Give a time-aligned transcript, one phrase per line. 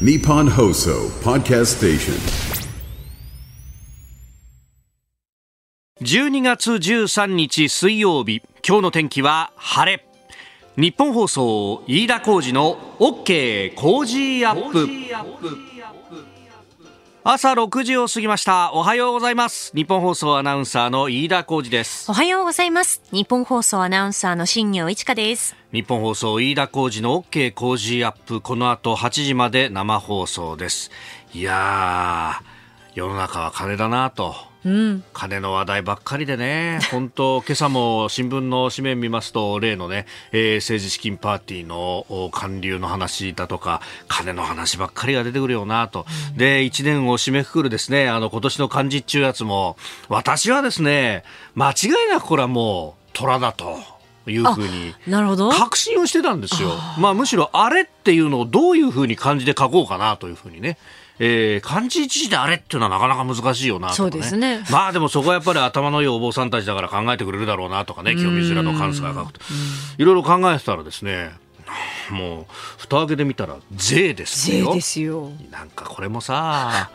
[0.00, 2.14] Nippon Hoso Podcast Station.
[6.00, 8.42] 12月13日水曜日。
[8.66, 10.04] 今日の天気は晴れ。
[10.76, 14.88] 日本放送飯田浩二の OK 工事アップ
[17.26, 18.70] 朝6時を過ぎました。
[18.74, 19.72] おはようございます。
[19.74, 22.10] 日本放送アナウンサーの飯田浩二です。
[22.10, 23.00] おはようございます。
[23.12, 25.56] 日本放送アナウンサーの新業一華です。
[25.72, 28.42] 日本放送飯田浩二の OK 工事アップ。
[28.42, 30.90] この後8時まで生放送です。
[31.32, 32.44] いやー
[32.94, 34.34] 世の中は金だなと
[34.64, 35.04] うん。
[35.12, 46.06] 金の話題ばっかりでね、 本当、今朝も新聞の紙面見ますと、例のね、えー政治資金パーティーのお還流の話だとか、金の話ばっかりが出てくるよなと。
[46.36, 49.76] で、一年を締めくくるですね、あの、今年の漢字中やつも、
[50.08, 53.94] 私はですね、間違いなくこれはもう、虎だと。
[54.26, 54.94] いうふうに。
[55.52, 56.70] 確信をしてたんですよ。
[56.98, 60.78] まあむしろあれっていうのをどういうふうに漢字で書こうかなというふうにね。
[61.18, 64.64] えー漢字一字であれっていうのはなかなか難しいよなとか、ね、そうですね。
[64.70, 69.40] まあでもそこはやっぱり頭のいいお坊さんたちだから考えてくれるだろうなとかね清水寺の関西が書くと。
[69.98, 71.30] いろいろ考えてたらですね
[72.10, 72.46] もう
[72.78, 74.66] 蓋開けてみたら税ですよ。
[74.68, 75.30] 税ですよ。
[75.50, 76.90] なんかこれもさ、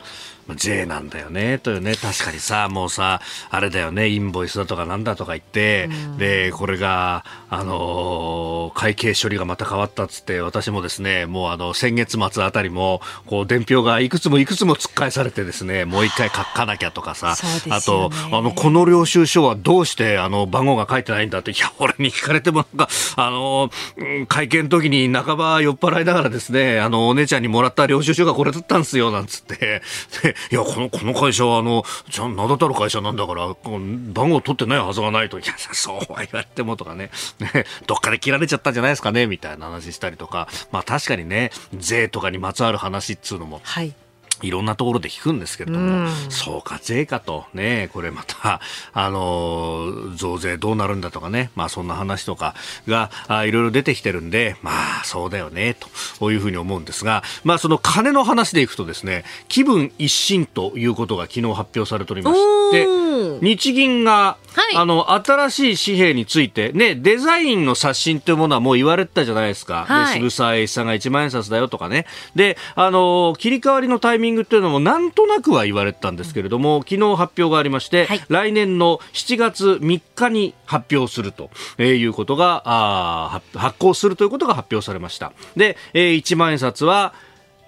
[0.55, 29.81] 税なんだよね、というね、確かにさ、もうさ、あれだよね、インボイスだとかなんだとか言って、で、これが、あのー会計処理がまた変わったっつって、私もですね、もうあの、先月末あたりも、こう、伝票がいくつもいくつも突っ返されてですね、もう一回書かなきゃとかさ、そうですあとあの、この領収書はどうして、あの、番号が書いてないんだって、いや、俺に聞かれてもなんか、あの、うん会見の時に半ば酔っ払いながらですね、あの、お姉ちゃんにもらった領収書がこれだったんですよ、なんつって。
[30.23, 43.94] で、いや、この、この会社は、あの、じゃ名だたる会社なんだから、番号取ってないはずがないと、いや、そうは言われてもとかね、 ね、どっかで切られちゃったんじゃないですかね、みたいな話したりとか、まあ確かにね、税とかにまつわる話っつうのも、はい。
[44.42, 48.62] いろんなところで聞くんですけれども、そうか、税かと、ね、これまた、
[48.94, 52.55] あのー増税どうなるんだとかね、まあそんな話とか
[52.88, 55.76] が、あいろいろ出てきてるんで、まあそうだよね、
[56.20, 63.08] というふうに思うんですが、まあその金の話でいくとですね、気分一新ということが昨日発表されておりまして
[63.41, 69.85] 日銀が、はいあの、新しい紙幣について、ね、デザインの刷新というものはもう言われてたじゃないですか。
[69.87, 72.05] はいで渋沢栄一さんが1万円札だよとかね。
[72.35, 81.49] で、あの、切り替わりのタイミングっていうのもなんとなくは言われてたんですけれども、昨日発表がありまして、はい来年の7月3日に発表すると
[81.81, 85.31] いうことが、あー発発行するということが発表されました。
[85.55, 87.13] で、えー1万円札は、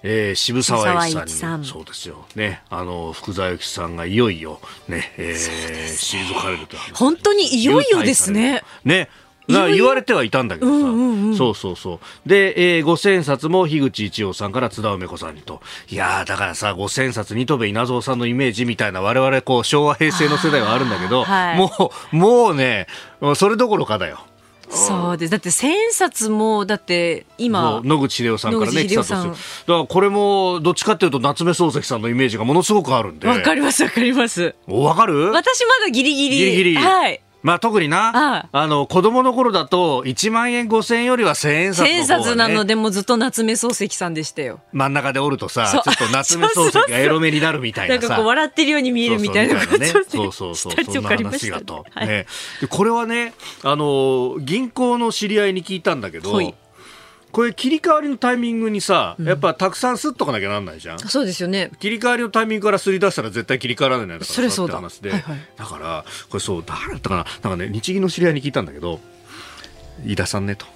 [0.02, 1.66] えー渋沢栄一さんに。
[1.66, 2.26] そうですよ。
[2.34, 2.62] ね。
[2.70, 8.62] あの福沢諭吉さんがいよいよね、えー退かれると本当にいよいよですね。
[8.84, 9.08] ね。
[9.48, 11.36] 言われてはいたんだけどさ、うんうんうん。
[11.36, 12.28] そうそうそう。
[12.28, 15.60] で、えー、五千冊も樋口一葉さんから津田梅子さんにと。
[15.90, 21.58] いやーだからさ五千冊二戸部稲造さんのイメージみたいな我々こう昭和平成の世代はあるんだけど、はい。
[21.58, 22.86] もうもうね
[23.34, 24.24] それどころかだよ
[24.70, 25.30] そうです。
[25.30, 29.36] だって千冊も、だって今野口英世さんからね来たとするだか
[29.66, 34.54] らこれもどっちかっていうと夏目漱石さんのイメージがものすごくあるんでわかりますわかります。
[34.66, 35.30] おわかる？
[35.32, 36.36] 私まだギリギリ。
[36.38, 37.20] ギリギリはい。
[37.42, 44.60] まあ特にな、はいあの、子供の頃だと、1万円5千円よりは1000円札の方が、ね、千冊なのでもうずっと夏目漱石さんでしたよ。
[44.72, 48.00] 真ん中でおるとさ、ちょっと夏目漱石がエロ目になるみたいなさ。
[48.00, 49.86] なんかこう笑ってるように見えるみたいなことで。
[49.86, 50.54] そうそうそう。
[50.84, 52.06] そんな話がと、はい。
[52.08, 52.26] ね。
[52.60, 56.54] でこれはねあの銀行の知り合いに聞いたんだけど、はい
[57.32, 60.98] これ切り替わりのタイミングにさ、やっぱたくさんすっとかなきゃなんないじゃん。
[60.98, 61.70] そうですよね。
[61.80, 64.24] 切り替わりのタイミングからすり出したら絶対切り替わらないんだから。
[64.26, 64.76] それそうだ。
[64.76, 65.38] 話で、はいはい。
[65.56, 67.24] だからこれそう誰だったかな？
[67.50, 69.00] なんかね日銀の知り合いに聞いたんだけど
[70.04, 70.66] 飯田さんねと。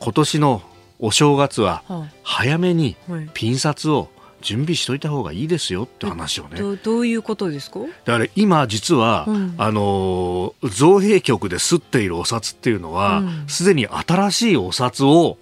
[0.00, 0.62] 今年の
[0.98, 3.30] お正月ははい早めにはい。
[3.32, 4.10] ピン札を
[4.40, 6.60] 準備しといた方がいいですよって話をね。
[6.60, 7.80] どうどういうことですか？
[8.04, 9.54] だから今実は、うん。
[9.56, 13.44] あのー造幣局で吸っているお札っていうのはうん。
[13.48, 15.38] すで、に新しいお札を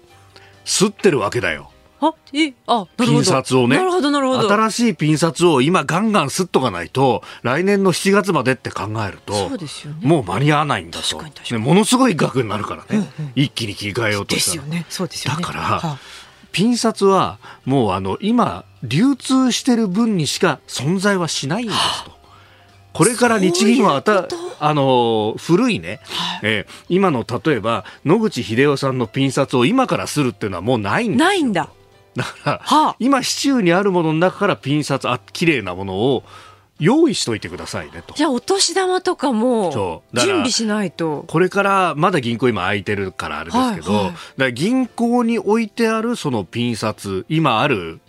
[0.67, 1.71] 吸ってるわけだよ。
[1.99, 2.85] あ、え、あ。
[2.97, 4.47] ピン札をねなるほど、なるほど。
[4.47, 9.99] 新しいピン札を今ガンガン吸っとかないと来年の7月までって考えるとそうですよね。
[10.03, 14.63] もう間に合わないんだと確かに確かにねものすごい額になるからね、一気に切り替えようとしたら。
[14.63, 14.85] ですよね。
[14.89, 15.41] そうですよね。
[15.41, 15.97] だからは
[16.51, 22.16] ピン札はもうあの今流通してる分にしか存在はしないんですと。
[22.97, 24.03] これから日銀は
[24.59, 25.99] あの古いね、
[26.41, 31.25] えー今の例えば野口英世さんのピン札を今からするっていうのはもうないんですよ。
[31.25, 31.69] ないんだ。
[32.15, 32.95] だから、はあ。
[32.99, 36.23] 今市中にあるものの中からピン札あ綺麗なものを
[36.79, 38.15] 用意しといてくださいねと。
[38.15, 41.25] じゃあお年玉とかも準備しないと。
[41.27, 44.53] これからまだ銀行今空いてるからあれですけど、はいはい。
[44.53, 47.99] 銀行に置いてあるそのピン札今ある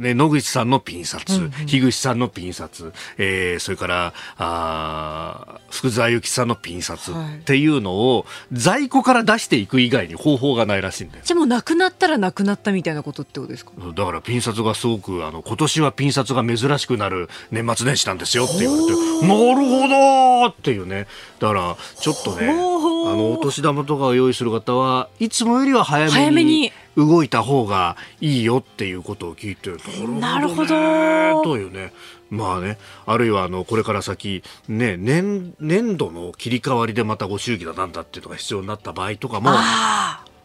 [0.00, 1.50] ね、野口さんのピン札、うんうん。
[1.66, 7.34] 樋口さんのピン札、えーそれからあー福沢諭吉さんのピン札はい。
[7.36, 11.22] っていうのを在庫から出していく以外に方法がないらしいんだよ。
[11.24, 13.72] じゃあもうなくなったらなくなったみたいなことってことですか？
[13.94, 21.06] だからピン札がすごくあの今年はピン札が珍しくなる年末年始なんですよって言われてなるほどっていうね
[21.40, 29.70] だからちょっとねあのお年玉とかを用意する方はいつもよりは早めにに動いた方がいいよっていうことを聞いて
[30.20, 31.92] なるほどねというね
[32.28, 39.50] まあねあるいはあのこれから先ね年年度の切り替わりでまたご祝儀だなんだっていうのが必要になった場合とかも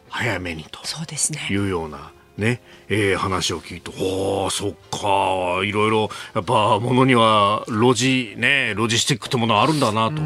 [0.09, 0.79] 早めにと。
[0.85, 1.45] そうですね。
[1.51, 2.13] いうような。
[2.37, 10.21] ねえー話を聞いて、おーそっか、いろいろ、やっぱ、ものには、ロジ、ね、ロジスティックってものはあるんだなと、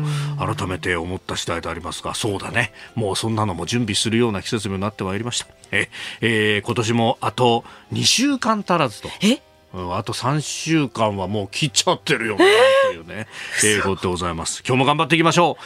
[0.56, 2.74] 改めて思った次第でありますが、そうだね。
[2.96, 5.48] もうそんなのも準備するような季節になってまいりました。
[5.72, 5.90] え、
[6.22, 7.64] えー今年もあと
[7.94, 9.10] 2週間足らずと。
[9.22, 9.42] え？
[9.72, 12.46] うんあと3週間はもう切っちゃってるよね、
[12.88, 13.28] というね、
[13.64, 14.64] えーことでございます。
[14.68, 15.64] 今日も頑張っていきましょう。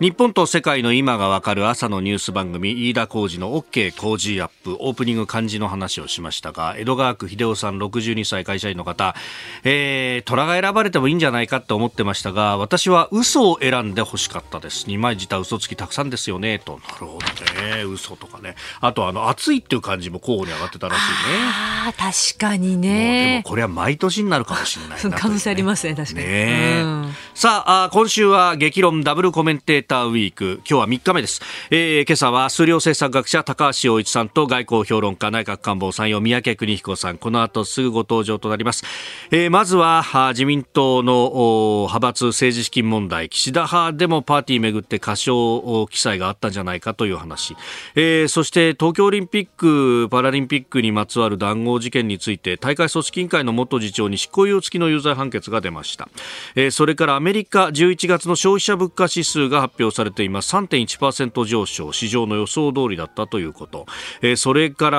[0.00, 9.14] 日本と世界の今がわかる朝のニュース番組飯田浩二の OK 工事アップオープニング漢字の話をしましたが江戸川区秀夫さん62歳会社員の方、
[9.62, 14.86] えー、虎が選ばれてもいいんじゃないかって思ってましたが私は嘘を選んで欲しかったです。
[14.88, 16.58] 二枚舌嘘つきたくさんですよね。
[16.58, 16.80] と。
[16.88, 17.84] なるほどね。
[17.84, 18.56] 嘘とかね。
[18.80, 21.14] あとあの暑いっていう漢字も候補に上がってたらしいね。
[21.40, 23.42] ああ、確かにもうでもね。
[23.46, 25.16] これは毎年になるかもしれないなね。
[25.16, 26.26] 可能性ありますね、確かに。
[26.26, 26.32] ね
[26.78, 26.82] え。
[26.82, 27.12] うん。
[27.34, 30.60] さああ今週は激論ダブルコメンテーターウィーク。
[30.68, 31.40] 今日は3日目です、
[31.70, 37.18] えー今朝は数量政策学者高橋洋一さんと外交評論家内閣官房参与三宅邦彦さん。
[37.18, 38.84] この後すぐご登場となります、
[39.30, 43.28] えーまずはあ自民党のお派閥政治資金問題。
[43.28, 47.56] 岸田派でもパーティーめぐって過少お記載があったんじゃないかという話、
[47.94, 56.08] えーそして東京オリンピック・パラリンピックにまつわる談合事件について大会組織委員会の元次長に執行猶予付きの有罪判決が出ました、
[56.54, 60.54] えーそれからアメリカ11月の消費者物価指数が発発表されています。
[60.54, 63.86] 3.1%上昇市場の予想通りだったということ、
[64.22, 64.90] えそれか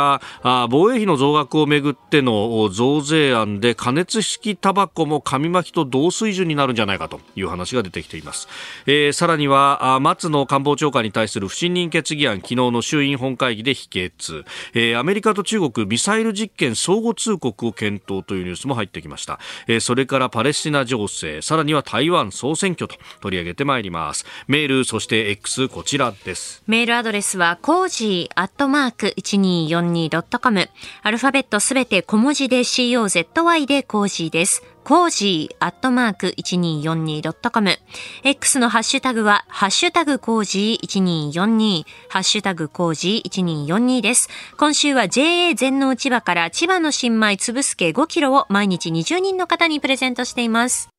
[0.44, 8.48] ら防衛費の増額をめぐっての増税案で加熱式タバコも紙巻きと同水準になるんじゃないかという話が出てきています、
[8.86, 14.44] えさらには松野官房長官に対する不信任決議案昨日の衆院本会議で否決、
[14.74, 24.26] えアメリカと中国ミサイル実験相互通告を検討というニュースも入ってきました、えそれからパレスチナ情勢さらには台湾総選挙と取り上げてまいります。
[24.66, 30.70] メールそして X こちらですメールアドレスは、コージーアットマーク 1242.com。
[31.04, 34.64] アルファベットすべて小文字で COZY でコージーです。
[34.84, 37.78] コージーアットマーク 1242.com。
[38.24, 44.30] X のハッシュタグは、ハッシュタグコージー1242、ハッシュタグコージー1242です。
[44.58, 50.95] 今週は JA 全農千葉から千葉の新米つぶすけ5キロを毎日20人の方にプレゼントしています。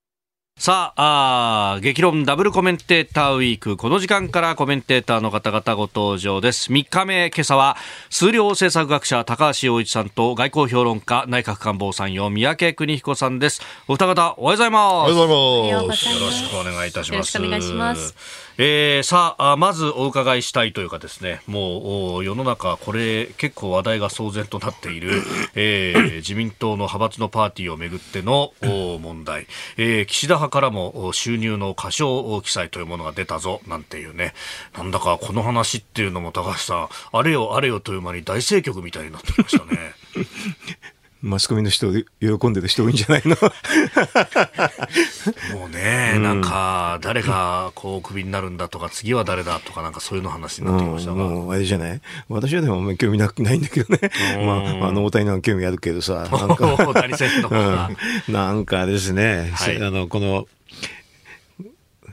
[0.58, 7.76] さああー激論ダブルコメンテーターウィークこの時間からコメンテーターの方々ご登場です3日目今朝は
[8.08, 15.36] 数量政策学者高橋洋一さんと外交評論家内閣官房参与三宅邦彦さんですお二方おはようございますおはようございます。
[15.36, 17.12] おはようございますよろしくお願いいたします。
[17.12, 18.45] よろしくお願いします。
[18.58, 25.22] えーさああ、まずお伺いしたいというかですね、もうお世の中、これ結構話題が騒然となっている、
[25.54, 34.32] えー自民党の派閥のパーティーをめぐってのお問題、えー岸田派からもお収入の過小記載というものが出たぞ、なんていうね、
[34.74, 39.92] なんだかこの話っていうのも高橋さん、あれよあれよという間に大政局みたいになってきましたね。
[41.22, 42.04] マスコミの人、喜
[42.48, 43.36] んでる人多いんじゃないの？
[45.58, 51.16] もうね、なんか、誰がこう、クビになるんだとか、次は誰だとか、なんかそういうの話になってきましたが。
[51.16, 52.00] もう、あれじゃない？
[52.28, 54.10] 私はでもあんまり興味なくないんだけどね。
[54.44, 56.14] まあ、あの、大谷なんか興味あるけどさ。
[56.14, 56.74] なんか。
[56.86, 57.48] 大谷選手の
[58.28, 58.34] うん。
[58.34, 59.76] なんかですね、はい。
[59.82, 60.46] あの、この、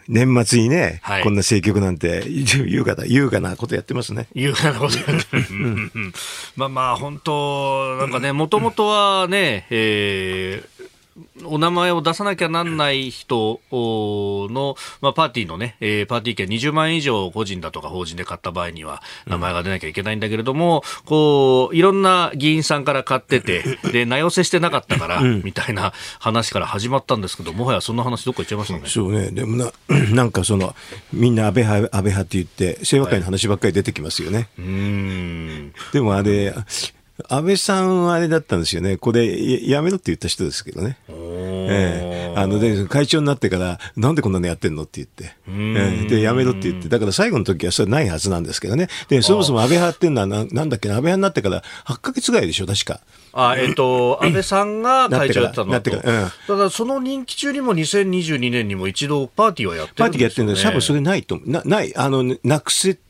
[0.07, 1.23] 年末にね、はい。
[1.23, 4.27] こんな政局なんて、優雅だ、優雅なことやってますね。
[4.35, 6.13] いうようなことやってる
[6.55, 8.11] まあまあ、本当、なん。
[8.11, 10.72] かね、もともとはね、えー
[11.45, 28.83] お名前を出さなきゃなんない人の、まあ、パーティーのね、えーパーティー券20万円以上個人だとか法人で買った場合には名前が出なきゃいけないんだけれども、こう、いろんな議員さんから買ってて、で、名寄せしてなかったから、みたいな話から始まったんですけど、もはやそんな話どっか行っちゃいましたね。
[28.87, 29.31] そうね。
[29.31, 29.71] でもな、
[30.13, 30.75] なんかその、
[31.11, 34.49] みんな安倍派、安倍派って言って、清和会の話ばっかり出てきますよね。
[34.57, 35.73] うーん。
[35.91, 36.53] でもあれ、
[37.29, 38.97] 安倍さんはあれだったんですよね。
[38.97, 39.25] これ
[39.61, 40.97] ややめろって言った人ですけどね。
[41.09, 41.33] お
[41.69, 48.87] ええあので会長になってから、なんでこんなのやってんのって言って、ええで、やめろって言って、だから最後の時はそれないはずなんですけどね。
[49.07, 53.01] で、そもそも安倍派っていうのはな、なんだっけな、安倍派になってから8ヶ月ぐらいでしょ、確か。
[53.33, 60.19] あ、えっ、と、安倍さんが会長やってたのなってからなってだその任期中にも2022年にも一度パーティーはやってパーるんですよ、ね。
[60.19, 61.39] ティーやってるんだけど、多分それないと。
[61.45, 61.95] な、ない。
[61.95, 63.03] あの、なくせって、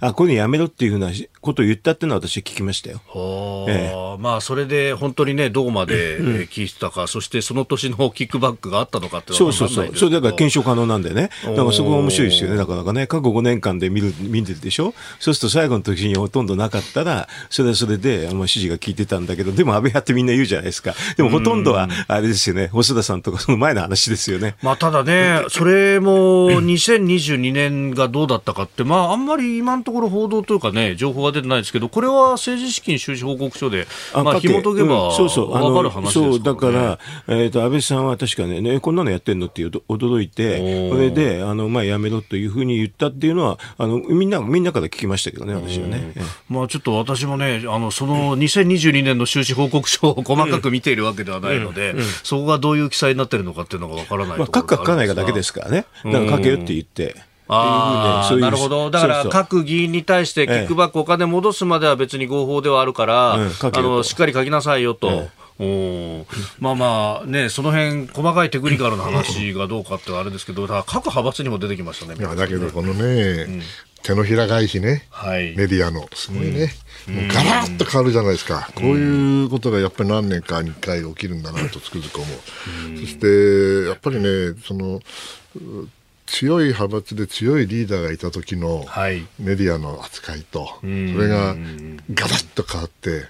[0.00, 3.00] あ、こういうのやめろっていうふうなことを言ったっていうのは私は聞きましたよ。
[3.08, 9.96] はあえまあそれで本当にねどこまでえー聞いてたか、そしてその年のキックバックがあったのかってそうそうそう。
[9.96, 11.30] それだから検証可能なんでね。
[11.44, 12.54] だからそこが面白いですよね。
[12.56, 14.94] おーだからね、過去5年間で見る、見てるでしょ？
[15.18, 20.94] そうすると最後の時にほとんどなかったら、それはそれで、あの、指示が効いてたんだけど、でも安倍派ってみんな言うじゃないですか。
[21.16, 24.56] でもほとんどは、あれですよね、細田さんとかその前の話ですよね。
[24.62, 36.32] まあただね、それも 2022年がどうだったかって、まああんまり今のところ報道というかね、情報が出てないですけど、これは政治資金収支報告書で、まあ紐解けばうんそうそう、あのわかる話ですから、ね。
[36.32, 36.98] そう、だから、
[37.36, 39.46] えっ、と、安倍さんは確かね、ね、こんなのやってんの？
[39.46, 46.12] って驚いて、それで、あの、まあ、やめろというふうに言ったっていうのは、あの、みんな、みんなから聞きましたけどね、私はね。
[46.16, 46.22] ええ。
[46.48, 55.86] まあちょっと私もね、あの、その2022年の収支報告書を 細かく見ているわけではないので、そこがどういう記載になってるのかっていうのがわからないまあ、書くか書かないかだけですからね。
[56.04, 57.29] だから書けよって言って。
[57.52, 58.90] ああ、っていうふうになるほど。
[58.90, 59.32] だからそうそう。
[59.32, 63.78] 各議員に対してキックバックお金戻すまでは別に合法ではあるから、うん書けよと。
[63.80, 65.10] あの、しっかり書きなさいよと。
[65.10, 66.24] えおー。
[66.58, 72.14] まあまあね、その辺細かいテクニカルな話がどうかってあれですけど、だ各派閥にも出てきましたね。
[72.18, 73.62] いやだけどこのね、
[74.02, 75.54] 手のひら返しね、はい。
[75.56, 76.72] メディアのすごいね、
[77.06, 85.88] もうガラッと変わるじゃないですか、こういうことがやっぱり何年かに1回起きるんだなとつくづく思う、そしてやっぱりねそのう
[86.30, 89.26] 強い派閥で強いリーダーがいた時のはい。
[89.40, 91.18] メディアの扱いと、そん。
[91.18, 91.56] れが
[92.14, 93.24] ガラッと変わって、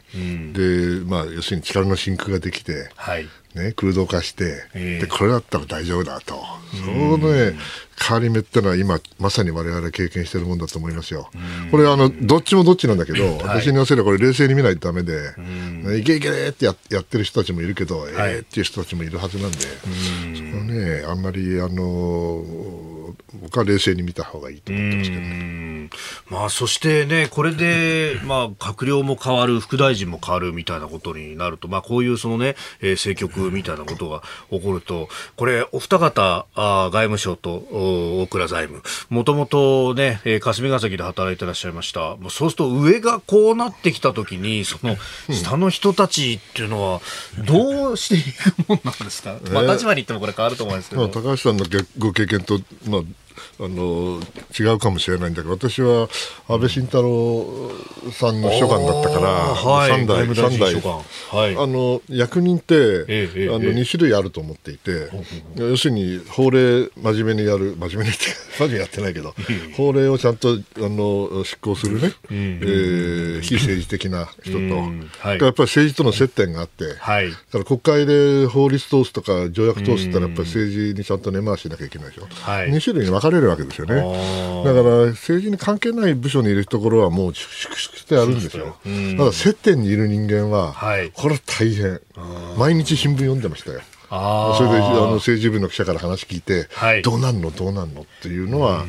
[0.53, 3.27] でまあ、要するに力の真空ができて、はい。
[3.55, 5.01] ね、空洞化して、ええ。
[5.01, 6.41] でこれだったら大丈夫だと、
[6.85, 7.57] そのね、
[8.01, 11.31] 変わり目ってのは今、まさに我々経験してるもんだと思いますよ。
[11.73, 22.45] これあの、どっちもどっちなんだけど、私に言わせればこれ冷静に見ないとダメで、ねいけいけってやってやってる人たちもいるけど、ええっていう人たちもいるはずなんで、そこはね、あんまり、あの、
[23.51, 25.29] 僕は冷静に見た方がいいと思ってますけどね。
[25.29, 25.91] うん
[26.29, 42.17] まあ、そしてね、これで、 まあ、閣僚も変わる、副大臣も変わるみたいなことになると、まあ、こういうそのね、えー政局みたいなことが起こると、これ、お二方、あー外務省とお大倉財務、もともとね、えー霞が関で働いてらっしゃいました。
[42.17, 44.97] もうそうすると、上がこうなってきたときに、その、
[45.31, 47.01] 下の人たちっていうのは、
[47.39, 51.21] どうしていくもんなんですか、まあ、立場に言ってもこれ変わると思うんですけまあ、ど。
[51.23, 53.01] 高橋さんのげご経験と、まあ、
[53.63, 54.21] あの
[54.59, 56.09] 違うかもしれないんだけど私は
[56.49, 57.71] 安倍晋太郎
[58.13, 59.91] さんの秘書官だったから、はい。
[59.91, 60.75] 三代代。
[61.31, 61.57] はい。
[61.57, 65.11] あの役人って、ええええあの2種類あると思っていて、
[65.57, 68.19] 要するに法令真面目にやる真面目にって
[68.59, 69.35] 真面目にやってないけど
[69.77, 75.11] 法令をちゃんとあの執行するね、えー非政治的な人と、うん。
[75.19, 75.39] はい。
[75.39, 77.31] やっぱり政治との接点があって、はい。
[77.31, 82.71] だから国会で法律通すとか条約通すったらやっぱり政治にちゃんと根回しなきゃいけないでしょ、はい。
[82.71, 83.95] 2種類に分かれるわけですよね。
[83.97, 84.65] だー。
[84.65, 88.77] から政治に関係ない部署にいるところはもう粛々してやるんですよ。
[89.19, 91.11] ただ接点にいる人間は、はい。
[91.13, 92.01] これは大変。
[92.59, 93.81] 毎日新聞読んでましたよ。
[94.11, 97.03] それであの政治部の記者から話聞いて、はい。
[97.03, 98.85] どうなんのどうなんのっていうのは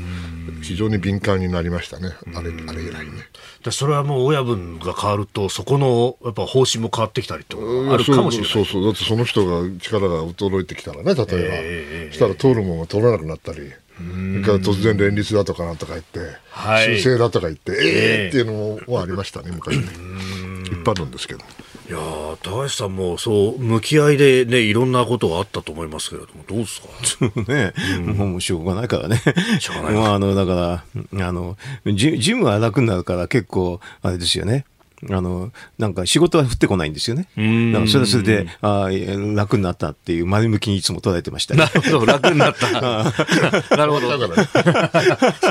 [0.63, 2.09] 非常に敏感になりましたね。
[2.33, 3.11] あれあれ以来ね。
[3.63, 8.51] でそれはもう親分が変わると、そこのやっぱ方針も変わってきたりとがあるかもしれない。
[8.51, 13.71] そうそうだってその人が力が衰えてきたらね例えば、ええしたら通るものが通らなくなったり
[14.43, 16.97] それから突然連立だとかなんとか言って、はい。
[16.97, 17.79] 修正だとか言って、ええ。
[17.79, 19.83] ええっていうのもありましたね昔ね。
[20.65, 21.41] 一般論ですけど。
[21.89, 27.51] いやー高橋さんもそう、向き合いでね、いろんなことがあったと思いますけれども、どうですか？
[27.51, 27.73] ね、
[28.13, 29.21] もうしょうがないからね。
[29.59, 29.93] しょうがない。
[29.93, 34.65] まあ、あの、だから、あの、ジジムは楽になるから結構、あれですよね。
[35.09, 37.27] あの、なんか仕事は降ってこないんですよね。
[37.39, 41.69] んだからそれはそれで、あー楽になったっていう前向きにいつも捉えてましたねな。
[41.69, 42.71] るほど、楽になった。
[43.77, 44.17] なるほど。
[44.17, 45.05] だからだって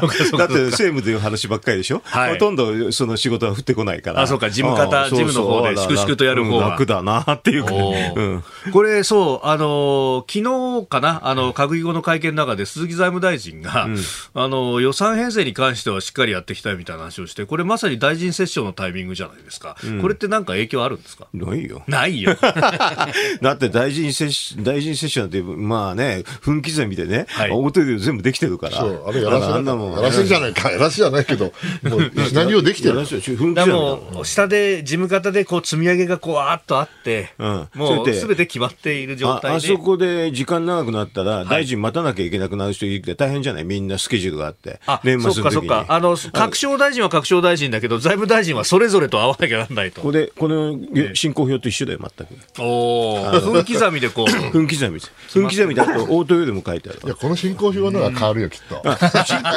[0.07, 4.23] 政務という話ばっかりでしょ、はいほとんどその仕事は降ってこないから。
[4.23, 8.23] あそうか事務方事務の方で粛々とやる方はうん楽だなっていうか、おーう
[8.69, 8.73] ん。
[8.73, 13.89] これ、そう、あのー昨日かな、あの、閣議後の会見の中で鈴木財務大臣が、
[14.35, 19.37] あの、予算編成に関してはしっかりやっていきたいみたいな話をして、これまさに大臣折衝のタイミングじゃない。
[19.41, 21.27] ないですか、これってなんか影響あるんですか？
[21.33, 21.83] ないよ。
[21.87, 22.37] ないよ。
[23.43, 28.79] だって大臣接種、大臣接種なんて、まあね、分刻みでね、はい表で全部できてるから。
[28.79, 29.93] そう、あれやらせあんなもん。
[29.95, 33.07] やらせじゃないか、やらせじゃないけど、もう、 何をできてるやら。
[33.07, 39.49] せ分だ刻みだからもう、下で、事務方でこう積み上げがこう、わーっとあって、うんもうすべて決まっている状態で。
[39.49, 43.65] ああそこで時間長くなったら、大臣待たなきゃいけなくなる人いて大変じゃない？
[43.65, 44.81] みんなスケジュールがあって。
[44.87, 45.81] あ、年末そっかその時に。
[45.83, 45.95] っか。
[45.95, 50.01] あの、各省大臣は各省大臣だけど、財務大臣はそれぞれと会わなきゃならないと。
[50.01, 50.79] これ、この
[51.15, 52.35] 進行表と一緒だよ、全く。
[52.59, 54.31] おー分刻みでこう。
[54.53, 55.13] 分刻みです。
[55.33, 57.09] 分刻みだと、応答よりも書いてあるい。
[57.09, 58.83] や、この進行表のが変わるよ、きっと。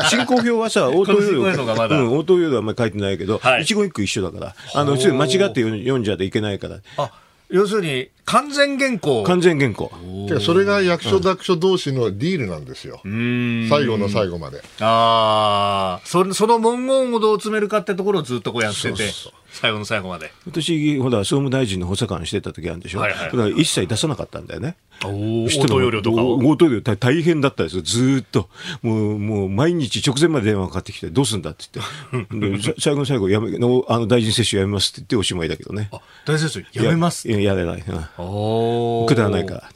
[0.10, 7.12] 進行表はさ、応答よりこの進行表のがまだうん、応答よりはあんまり書いてないけど、はい一言一句一緒だから、あの、間違って読んじゃいけないから、あ、
[7.54, 9.24] 要するに、完全原稿。
[9.24, 9.92] 完全原稿。
[10.42, 13.00] それが役所と役所同士のディールなんですよ。
[13.04, 14.64] 最後の最後まで。
[14.80, 19.04] ああ、その文言をどう詰めるかってところをずっとこうやってて、
[19.54, 20.32] 最後の最後まで。
[20.46, 23.00] 私、ほら、総務大臣の補佐官してた時あるんでしょ？
[23.00, 24.76] はいはいだから一切出さなかったんだよね。
[25.06, 26.36] 応答要領とかを。
[26.38, 27.82] 応答要領大大変だったですよ。
[27.82, 28.50] ずーっと。
[28.82, 32.82] もう、もう、毎日直前まで電話かかってきて、どうすんだって言って。
[32.82, 35.90] 最後の最後、やめ、のあの、大臣接種やめますって言っておしまいだけどね。
[35.92, 37.30] あ、大先生、やめます。
[37.30, 37.84] いや、やれない。
[37.88, 39.70] うんくだらないから。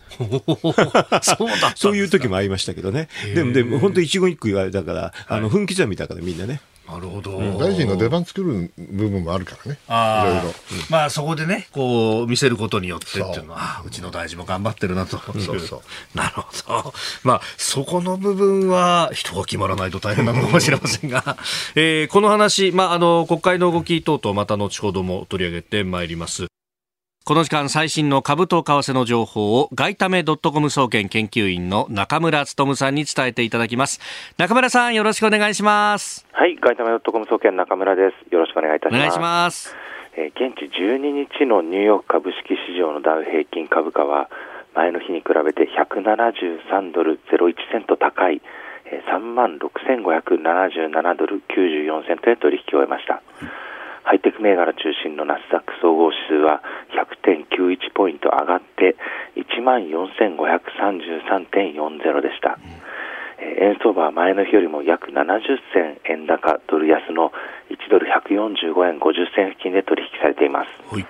[1.22, 3.08] そうだそういう時もありましたけどね。
[3.36, 6.62] でも、でも、本当一言一句言われたから、あの、分刻みだからみんなね。
[6.88, 7.38] なるほど。
[7.58, 9.78] 大臣の出番作る部分もあるからね。
[9.78, 10.54] いあーろいろ。
[10.90, 15.18] まあそこでね、こう見せることによってっていうのは、うちの大臣も頑張ってるなと。
[15.40, 15.82] そうそう
[16.18, 16.44] なるほ
[16.84, 16.94] ど。
[17.24, 21.38] まあそこの部分は人が決まらないと大変なのかもしれませんが、
[21.76, 26.48] えーこの話、まああの国会の動き等々また後ほども取り上げてまいります。
[27.28, 34.00] この時間最新の株と為替の情報を外為ドットコム総研研究員の中村努さんに伝えていただきます。
[34.38, 36.26] 中村さんよろしくお願いします。
[36.32, 38.34] はい、ガイタメドットコム総研中村です。
[38.34, 39.02] よろしくお願いいたします。
[39.02, 39.76] お願いします。
[40.16, 44.30] えー現地12日のニューヨーク株式市場のダウ平均株価は
[44.74, 48.42] 前の日に比べて173ドル01セント高い、
[48.86, 53.22] えー3万6577ドル94セントで取引を終えました。
[54.08, 56.64] ハイテク銘柄中心のナスダック総合指数は
[57.28, 58.96] 100.91ポイント上がって
[59.36, 62.58] 1万4533.40でした。
[63.60, 67.34] 円相場は前の日よりも約70銭円高ドル安の
[67.70, 70.70] 1ドル145円50銭付近で取引されています。
[70.88, 71.06] はい。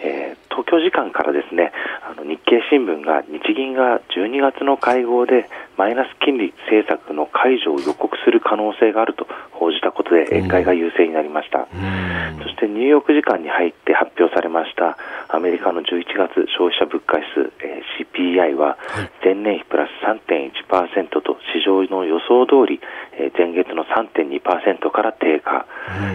[0.00, 11.68] えー東京時間からですねあの日経新聞が日銀が12月の会合でマイナス金利政策の解除を予告する可能性があると報じたことで円買いが優勢になりました。
[12.42, 14.96] そしてニューヨーク時間に入って発表されました
[15.28, 18.76] アメリカの11月消費者物価指数、えー CPI は
[19.24, 22.80] 前年比プラス3.1%と市場の予想通り、
[23.18, 25.66] えー前月の3.2%から低下、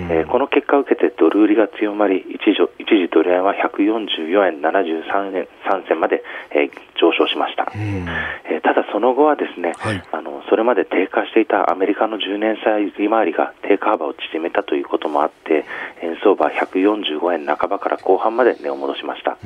[0.10, 10.04] えーこの結果を受けてドル売りが強まり一時一時ドル円は144円73円3銭まで、えー上昇しました、えーただその後はですね、はい。
[10.12, 15.66] あのそれまで低下していたアメリカの10年債利回りが低下幅を縮めたということもあって
[16.02, 19.38] 円相場は145円半ばから後半まで値を戻しました、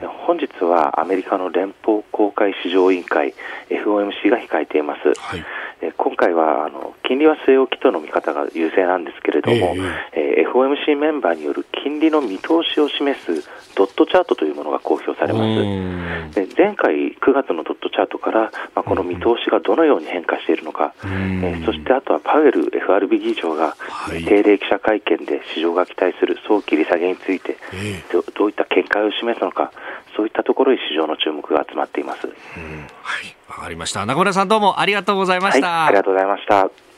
[0.00, 3.34] で本日はアメリカの連邦公開市場委員会
[3.70, 5.44] FOMC が控えています、はい。
[5.80, 9.74] え今回はあの金利は据え置きとの見方が優勢なんですけれども、
[10.12, 10.21] えー
[10.52, 16.34] FOMC メンバーによる金利の見通しを示すドットチャートというものが公表されます。
[16.34, 23.76] で前回9月のドットチャートから、まあ、この見通しがどのように変化しているのか、えーそしてあとはパウエル FRB 議長が、
[24.18, 29.72] い定例記者会見で市場が期待する早期利下げについて、えどどういった見解を示すのか、
[30.16, 32.26] そういったところに市場の注目が集まっています。
[32.26, 32.34] はい。
[33.48, 34.04] わかりました。
[34.06, 35.86] 中村さんどうもありがとうございまはい、した。
[35.86, 36.91] ありがとうございました。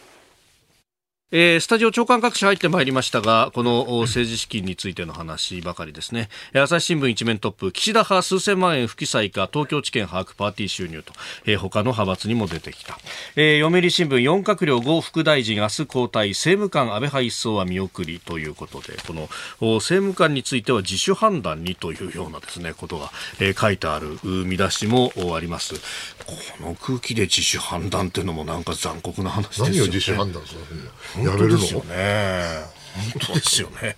[1.36, 6.28] えースタジオ長官各紙入ってまいりましたが、この政治資金についての話ばかりですね。
[6.54, 11.12] 朝日新聞一面トップ、岸田派数千万円不記載か、東京地検把握パーティー収入と、
[11.44, 13.00] えー他の派閥にも出てきた。
[13.34, 19.22] えー読売新聞4閣僚5副大臣明日交代、政務官安倍派一掃は見送りということで、この
[19.58, 25.74] 政務官については自主判断にというようなですね、ことが、えー書いてある見出しもあります。
[25.74, 29.70] この空気で自主判断っていうのもなんか残酷な話ですよね。
[29.72, 30.60] 何を自主判断する
[31.23, 31.23] の？
[31.24, 31.84] やめるの？
[31.84, 32.73] ね。
[32.94, 33.96] 本当ですよね。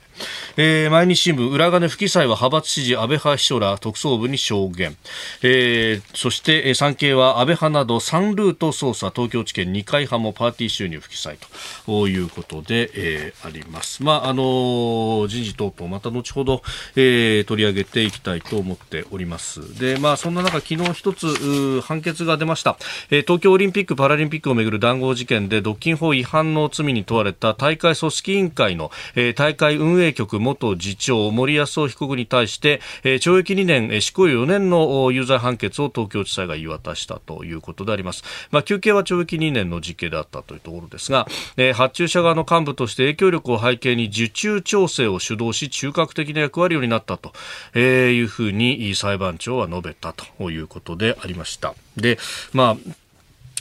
[0.56, 4.96] えー、毎日新聞、裏金不記載は派閥支持安倍派秘書ら特捜部に証言。
[5.42, 11.38] えー、そして、えー産経は安倍派など3ルート捜査、東京地検2回派もパーティー収入不記載
[11.86, 14.02] ということで、えーあります。
[14.02, 16.62] まあ、あのー人事等々、また後ほど、
[16.96, 19.78] えー取り上げていきたいと思っております。
[19.78, 22.78] で、まあ、そんな中、昨日一つ、うー判決が出ました。
[23.10, 38.22] えー東京オリンピック・パラリンピックをめぐる談合事件で、独禁法違反の罪に問われた大会組織委員会のの、えー、大会運営局元次長森保夫被告に対して、えー、懲役2年、執行猶予4年の有罪判決を東京地裁が言い渡したということであります。
[38.50, 47.32] まあ、求刑は懲役2年の実刑であったというところですが、えー、発注者側の幹部として影響力を背景に受注調整を主導し中核的な役割を担ったと、
[47.74, 51.74] えー、いうふうに裁判長は述べたということでありました。
[51.96, 52.18] で、
[52.52, 53.05] まあ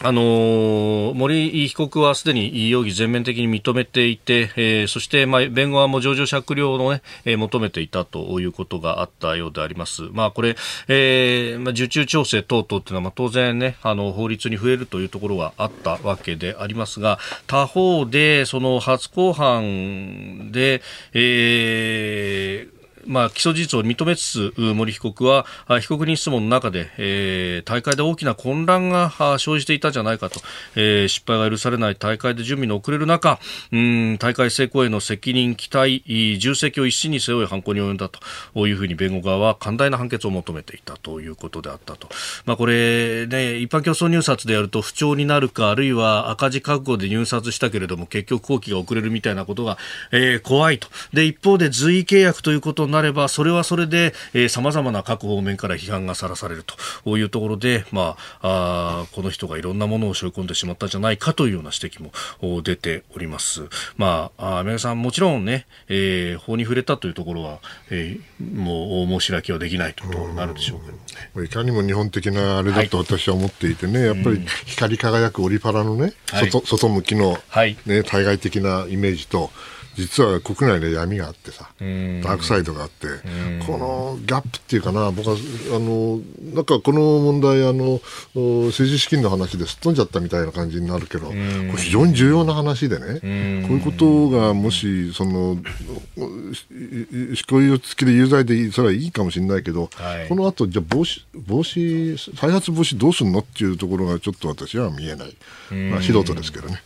[0.02, 10.02] あのー、森被告はすでに容疑全面的に認めていて、えー、そして、まあ、弁護側も情状酌量をね、えー、求めていたということがあったようであります。
[10.12, 10.58] まあ、これ、
[10.90, 20.82] えー、まあ、受注調整等々っていうのは、まあ、当然ね、あの、法律に触れるというところはあったわけでありますが、他方で、その初公判で、
[21.14, 30.40] えー、まあ、起訴事実を認めつつ森被告は被告人質問の中で、えー、大会で大きな混乱が生じていたじゃないかと、
[30.76, 33.40] えー、失敗が許されない大会で準備の遅れる中
[33.72, 36.04] うん大会成功への責任期待
[36.40, 42.10] 重責を一身に背負い犯行に及んだというふうに弁護側は寛大な判決を求めていたということであったと、
[42.46, 49.78] まあ、これ、ね、一般競争入札でやると不調になるかあるいは赤字覚悟で入札したけれども結局工期が遅れるみたいなことが、
[50.12, 50.88] えー、怖いと。
[51.14, 54.14] で一方で随意契約ということになれば、それはそれで、
[54.50, 56.64] さまざまな各方面から批判がさらされる
[57.04, 63.64] というところで、まあ、あこの人がいろんなものを背負い込んでしまったんじゃないかというような指摘も出ております。
[63.98, 71.46] まあ、宮さん、もちろんね、えー、法に触れたというところは、えー、もう大申し訳はできないとなるでしょうけどね。
[71.46, 77.38] いかにも日本的なあれだと私は思っていてね、はい、やっぱり光り輝くオリパラのね、はい、外外向きの、
[77.86, 79.52] ね、対外的なイメージと、
[79.96, 83.08] 実は国内で闇があってさ、ダークサイドがあって、
[83.66, 85.36] このギャップっていうかな、僕は、
[85.76, 86.20] あの、
[86.54, 88.02] なんかこの問題、あの、
[88.34, 95.58] 政治資金の話ですっ飛んじゃったみたいな感じになるけど、これ非常に重要な話でね、こういうことがもし、その、
[97.34, 105.36] 執行猶予付きで有罪でそれはいいかもしれないけど、はい、この後、じゃあ防止、防止、再発防止どうするのっていうところがちょっと私は見えない。
[105.72, 106.82] まあ、素人ですけどね。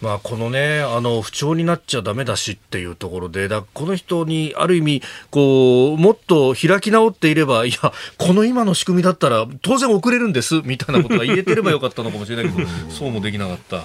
[0.00, 13.84] まあ、このね、あの、不調になっちゃだめだしっていうところで、だこの人にある意味、こう、もっと開き直っていれば、いや、この今の仕組みだったら当然遅れるんです、みたいなことが言えてればよかったのかもしれないけど、そうもできなかった。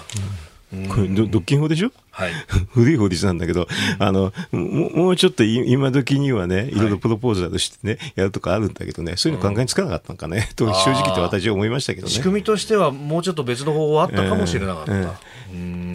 [0.88, 1.90] これ、独禁法でしょ？
[2.10, 2.32] はい。
[2.70, 3.66] 古い法律なんだけど、
[3.98, 6.78] あの、もうちょっと今時にはね、い。
[6.78, 12.12] ろいろプロポーザーとしてね、やるとかあるんだけどね、そういうの考えつかなかったのかね、と正直言って私は思いましたけどね。
[12.12, 14.92] 仕組みとしてはもうちょっと別の方法あったかもしれなかった。
[14.92, 15.92] えーえー、うん。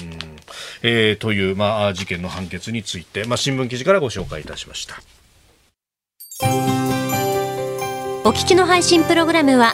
[0.82, 5.02] えー、という、まあ、事件の判決について、まあ、新聞記事からご紹介いたしました。
[8.24, 9.74] お聞きの配信プログラムは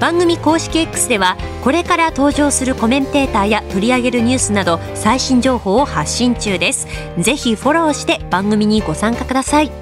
[0.00, 6.88] 番組公式 X ではこれから登場するコメンテーターや取り上げるニュースなど最新情報を発信中です。
[7.18, 9.79] ぜひフォローして番組にご参加ください。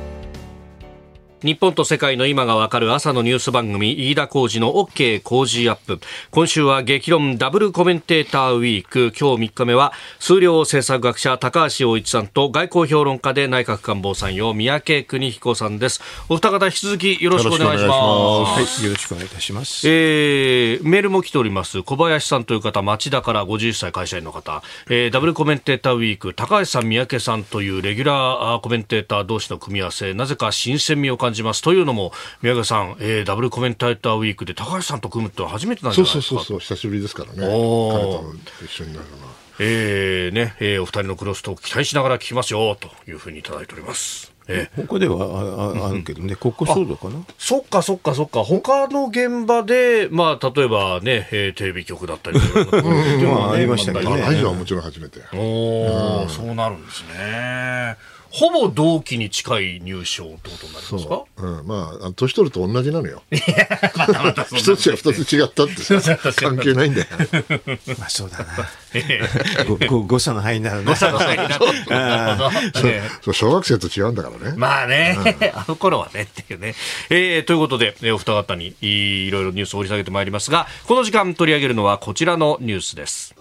[1.45, 6.01] 日本と世界の今がわかる朝のニュース番組、飯田浩二の OK 工事アップ。
[6.33, 9.13] 今週は激論ダブルコメンテーターウィーク。
[9.17, 16.01] 今日3日目は、数量政策学者高橋洋一さんと外交評論家で内閣官房参与三宅邦彦さんです。
[16.29, 18.81] お二方引き続きよろしくお願いします。
[18.81, 19.89] はい、よろしくお願いいたします。
[19.89, 21.85] えー、メールも来ております。
[21.85, 31.63] 小林さんという方、町田から50歳会社員の方、えー、ダブルコメンテーターウィーク、高橋さん、三宅さんというレギュラーコメンテーター同士の組み合わせ、なぜか新鮮味を感感じます。
[31.63, 32.13] というのも、
[32.43, 36.35] 宮川さん、えー、ダブルコメンターターウィークで高橋さんと組むって初めてなんじゃないですか？
[36.35, 37.37] そうそうそう久しぶりですからね。
[37.39, 39.33] 彼と一緒になるのは。
[39.61, 44.33] えー、ね、えー、お二人のクロストーク期待しながら聞きますよ、というふうにいただいております。
[44.51, 47.21] えー、他ではああるけどね、国交省かな？
[47.39, 52.83] そっかそっかそっか、他の現場で、まあ、例えばね、えー、テレビ局だったりとか、
[53.29, 54.23] まあ、ありましたけどね。
[54.23, 55.21] ラジオはもちろん初めて。
[55.35, 57.97] おお、そうなるんですね。
[58.31, 60.99] ほぼ同期に近い入賞ってことになりますか？
[60.99, 61.47] そう。
[61.47, 61.67] うん。
[61.67, 63.23] まあ年取ると同じなのよ。
[63.97, 67.07] またまたそんな一つや二つ違ったってさ、 関係ないんだよ。
[67.99, 69.65] まあそうだな。
[69.67, 70.85] ごご誤差の範囲になるね。
[70.87, 72.51] 誤差の範囲になってなるほ
[72.83, 74.57] どええそう、小学生と違うんだからね。
[74.57, 75.17] まあね、
[75.55, 76.75] あの頃はねっていうね。
[77.11, 83.35] えー、ということで、えーお二方にいいろいろニュースを掘り下げてまいりますが、この時間取り上げるのはこちらのニュースです。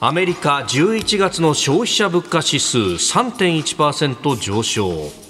[0.00, 5.24] アメリカ11月の消費者物価指数3.1%上昇。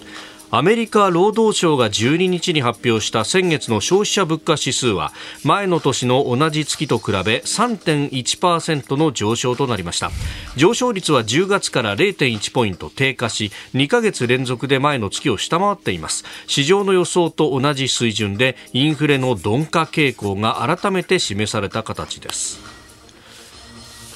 [0.50, 10.10] アメリカ労働省が12日に発表した先月の消費者物価指数は前の年の同じ月と比べ3.1%の上昇となりました。
[10.56, 16.24] 上昇率は10月から0.1ポイント低下し2ヶ月連続で前の月を下回っています。
[16.46, 22.73] 市場の予想と同じ水準でインフレの鈍化傾向が改めて示された形です。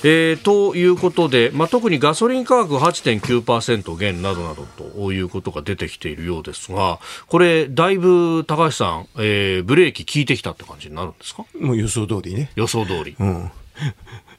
[0.05, 11.45] えーということで、まあ、特にガソリン価格8.9%減などなどということが出てきているようですが、これ、だいぶ高橋さん、えーブレーキ効いてきたって感じになるんですか？
[11.61, 12.51] もう予想通りね。
[12.55, 13.17] 予想通り。
[13.19, 13.51] うん。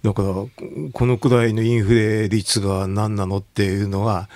[0.03, 0.49] だから、こ
[0.93, 4.29] このくらいのインフレ率が何なのっていうのは、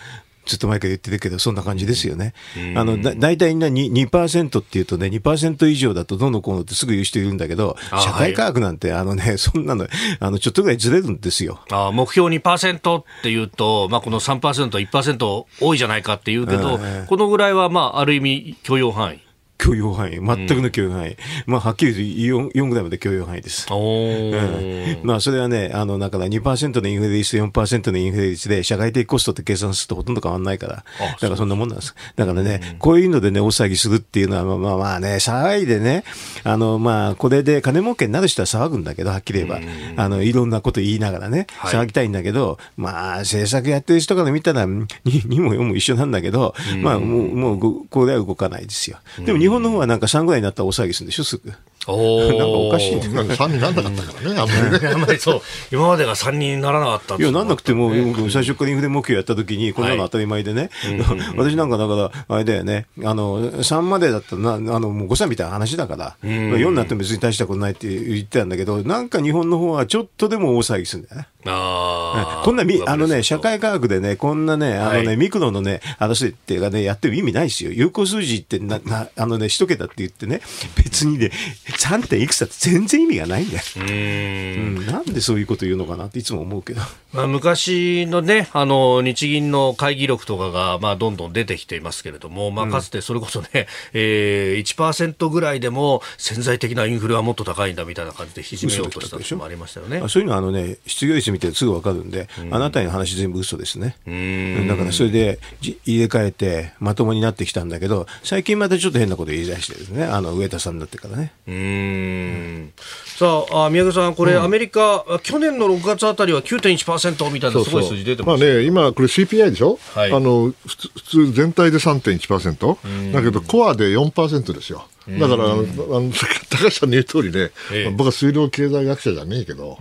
[0.46, 2.34] ずっと前から言ってるけど、そんな感じですよね。
[2.76, 9.88] あの、だ、大体みんな 2%, 2っていうとね、2%以上だとどうのこうのってすぐ言う人いるんだけど、あ社会科学なんて、あのね、 そんなの、
[10.20, 11.60] あの、ちょっとぐらいずれるんですよ。
[11.72, 19.20] あー目標2%っていうと、まあ、この3%、1%多いじゃないかっていうけど、ええこのぐらいは、まあ、ある意味許容範囲。
[19.64, 20.20] 許容範囲。
[20.20, 21.16] 全くの許容範囲。
[21.46, 23.66] まあ、はっきり言うと 4, 4ぐらいまで許容範囲です。
[23.72, 30.84] おうんまあ、それはね、あの、だから2%のインフレ率、4%のインフレ率で、社会的コストって計算するとほとんど変わんないから。
[31.00, 31.96] だからそんなもんなんです。
[32.16, 36.04] だからね、こういうのでね、大騒ぎするっていうのは、まあまあまあね、騒いでね、
[36.44, 39.50] あの、まあ、これで金儲けになる人は騒ぐんだけど、はっきり言え
[39.96, 40.04] ば。
[40.04, 48.98] あの、いろんなこと言いながらね、はい騒ぎたいんだけど、まあ、政策やってる人から見たら、ににも4も一緒なんだけど、まあ、もう、もうご、これは動かないですよ。
[49.26, 51.54] でも日本の方はなんか3ぐらいになったら大騒ぎするんでしょ、すぐ。
[51.86, 53.08] おなんかおかしいね。
[53.10, 54.88] なんか3になんなかったからね、あんまりね。
[54.88, 60.70] あんまりそう、今までが3人にならなかったいや、なんなくても、ね最初からインフレ目標やった時に、こんなの当たり前でね、
[61.36, 71.28] 私なんかだから、あれだよね、あの、3までだったらな、あの、もう誤差みたいな話だから、4になっても別に大したことないって言ってたんだけど、なんか日本の方はちょっとでも大騒ぎするんだよね。
[71.46, 77.72] あーこんなみ、あのね、社会科学でね、こんなね、あのね、はいミクロのね、争いっていうかね、やってる意味ないですよ。
[77.72, 80.42] 有効数字ってな、な、あのね、一桁って言ってね、
[80.76, 81.32] 別にね、
[81.78, 82.08] 3.
[82.08, 83.64] 点いくつだって全然意味がないんだよ。
[83.78, 86.82] うーんうん、なんでそういうこと言うのかなっていつも思うけど。
[87.14, 100.10] まあ、昔のね、あの、日銀の会議録とかが、まあ、どんどん出てきていますけれども、まあ、かつてそれこそね、えー、1%ぐらいでも潜在的なインフレはもっと高いんだみたいな感じで引き締めようとした時もありましたよねあ。
[100.10, 103.98] そういうのはあのね、失業率見てすぐわかるんで、あなたの話全部嘘ですね。
[104.10, 104.68] ん。
[104.68, 111.34] だからそれでじ入れ替えてまともになってきたんだけど、最近またちょっと変なこと言い出してですね、あの上田さんになってからね。
[111.48, 112.74] うーん。
[113.18, 120.12] さああ、宮家さん、これ、アメリカ、あ去年の6月あたりは9.1%みたいなすごい数字出てますまあね、今、これ CPI でしょ、はい。
[120.12, 124.86] あの普通普通、全体で3.1%、だけど、コアで4%ですよ。
[125.08, 125.66] だから、あの
[126.50, 127.84] 高橋さんの言う通りね、ええ。
[127.86, 129.78] まあ僕は水量経済学者じゃねえけど、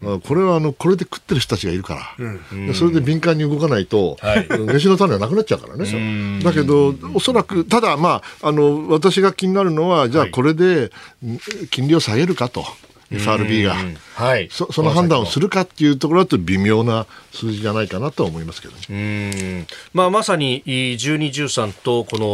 [0.00, 4.46] まあこれはあのこれで食ってる人たちがいるから、でそれで敏感に動かないと、はい。
[4.66, 6.40] 飯の種はなくなっちゃうからね。
[6.42, 10.90] だけど、おそらく、ただ、まあ、あの私が気になるのは、じゃあ、これで
[11.24, 11.38] ん
[11.70, 12.64] 金利を下げるかと、
[13.10, 13.76] FRB が。
[14.14, 14.48] はい。
[14.50, 18.80] そその判断をするかっていうところだと微妙な数字じゃないかなとは思いますけどね。
[18.90, 22.26] うんまあ、まさにい12、13とこの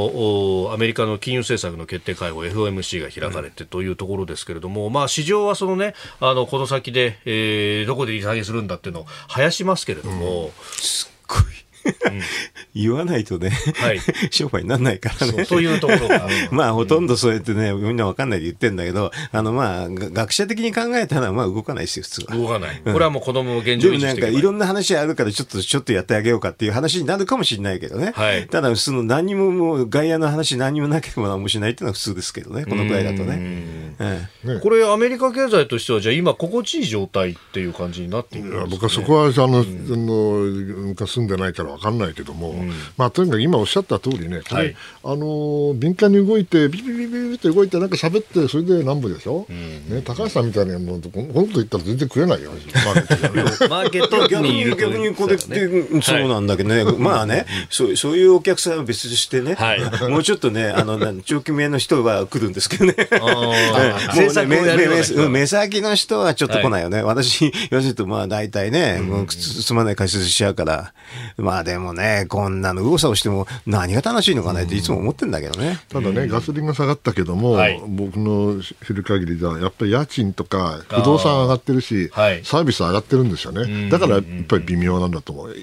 [0.66, 11.42] おアメリカの金融政策の決定会合 FOMC が開かれてというところですけれども、まあ、市場はその、ね、あのこの先で、えーどこで利下げするんだっていうのを生やしますけれども、すっごい。
[12.74, 15.44] 言わないとね、はい商売にならないからね。
[15.44, 16.28] そういうところが。
[16.50, 22.36] まあ、ほとんどそうやってね、みんなわかんないで言ってんだけど、あの、まあ、が学者的に考えたら、まあ、動かないですよ、普通は。
[22.36, 22.82] 動かない。
[22.84, 28.12] これはもう子供を現でもなんか、状維持していけばいろんな話あるから、ちょっと、ちょっとやってあげようかっていう話になるかもしれないけどね。
[28.14, 33.38] はいただ、その、何にももう、外野の話何にもなければ何もしないっていうのは普通ですけどね、このくらいだとね。
[33.98, 40.44] ええこれ、アメリカ経済としては、じゃあ今、心地いい状態っていう感じになっているんですか、ね、僕はそこはあの、あの
[40.94, 42.54] 昔住んでないからわかんないけども、
[42.96, 52.52] まあ、とにかく今おっしゃった通りね、これ、はいあのー敏感に動いて、ビビビビビって動いて、なんか喋って、それで南部でしょ、ね、高橋さんみたいなもん、このこと言ったら全然食えないよ、
[53.68, 60.10] マーケットに逆にこれって、うんそうなんだけどね、まあね、そうそういうお客さんは別としてね、はい。
[60.10, 62.94] もうちょっとね、あの、 長期目の人は来るんですけどね。
[64.46, 67.02] 目 目先の人はちょっと来ないよね。
[67.02, 70.92] 私、言わせると、まあ大体ね、もうつつまない解説しちゃうから。
[71.36, 75.80] まあでもね、こんなの右往左往しても何が楽しいのかなっていつも思ってんだけどね。
[75.88, 77.82] ただね、ガソリンが下がったけども、はい。
[77.86, 82.44] 僕の知る限りでは、やっぱり家賃とか不動産上がってるし、はい。
[82.44, 85.56] サービス上がってるんですよね、だからやっぱり微妙なんだと思う、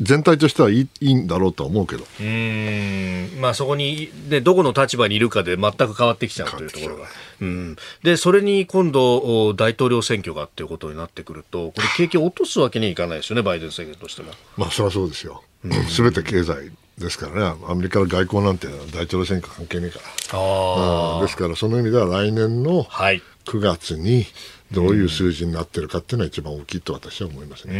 [0.00, 3.40] 全体としてはいいいいんだろうとは思うけど、うーん。
[3.40, 7.06] まあ、そこに、ね、どこの立場にいるかで全く変わってきちゃうというところが、
[7.40, 14.32] うん、でそれに今度、お大統領選挙がっていうことになってくると、これ、景気を落とすわけにはいかないですよね、バイデン政権としても。
[14.56, 15.42] まあそりゃそうですよ、
[15.88, 20.00] すべて経済ですからね、アメリカの外交なんて大統領選挙関係ねえか
[20.32, 21.26] ら、あうん。
[21.26, 23.22] ですからその意味では来年のはい。
[23.44, 24.24] 9月に
[24.70, 27.74] どういう数字になってるかっていうのは一番大きいと私は思いますね。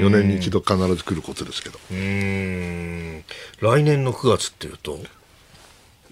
[0.00, 1.78] 4年に一度必ず来ることですけど。
[1.90, 3.24] うーん。
[3.60, 4.98] 来年の9月っていうと、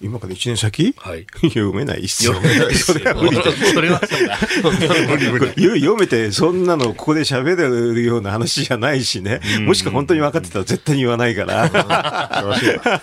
[0.00, 0.94] 今から1年先？
[0.96, 2.34] はい、 読めないっすよ。
[2.34, 3.42] 読めないですよそれは無理だ。
[3.52, 4.36] それはそうだ
[5.64, 9.40] よ 読めて、そんなのここで喋れるような話じゃないしね。
[9.60, 11.70] もしくは本当に分かってたら絶対に言わないから。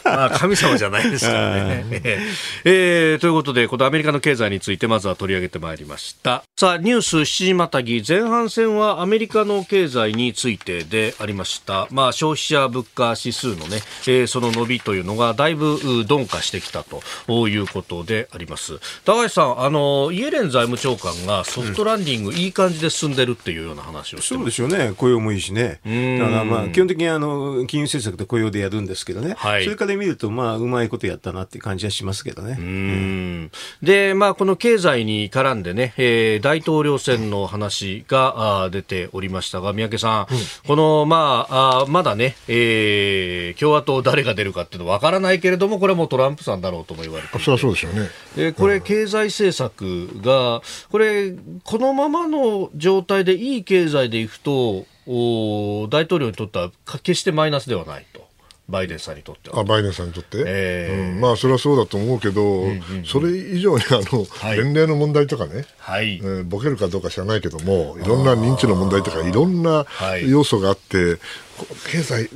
[0.03, 1.85] まあ、神様じゃないですからね。
[2.63, 6.43] えーということで、このアメリカの経済についてまずは取り上げてまいりました。
[6.57, 11.87] さあ、ニュース7時またぎ、前半戦はアメリカの経済についてでありました。
[11.91, 16.83] まあ、消費者物価指数のね、えーその伸びというのがだいぶう鈍化してきた
[17.27, 18.79] ということであります。
[19.05, 24.45] 高橋さん、あの、イエレン財務長官がソフトランディングいい感じで進んでるっていうような話をしてそうま。
[24.45, 25.79] ですしょうね、雇用もいいしね、
[26.19, 29.63] だからまあ基本的にあの金融政策と雇用でやるんですけどね、はい。
[29.63, 32.55] それから見ると、まあ、うまいことやったなっていう感じはしますけどね。
[32.59, 33.51] うん。
[33.81, 40.27] で、まあ、この経済に絡んでね、えー大統領選の話が出ておりましたが、三宅さん、
[40.67, 47.43] この、まあ、あーまだね、えー共和党誰が出るかっていうのは分からないけれども、これはもうトランプさんだろうとも言われていて。
[47.43, 48.09] そりゃそうですよね。
[48.35, 50.61] でこれ、経済政策が、
[50.91, 51.33] これ、
[51.63, 58.25] このままの状態でいい経済でいくと、お大統領にとってはか決してマイナスではないと、
[58.67, 59.59] バイデンさんにとっては。
[59.59, 61.21] あバイデンさんにとって、ええうん。
[61.21, 62.65] まあそれはそうだと思うけど、
[63.05, 64.57] それ以上にあの、はい。
[64.57, 66.15] 年齢の問題とかね、はい。
[66.15, 66.19] え。
[66.19, 70.29] ーボケるかどうか知らないけども、いろんな認知の問題とか、いろんなはい。
[70.29, 71.15] 要素があって、
[71.57, 72.29] こ経済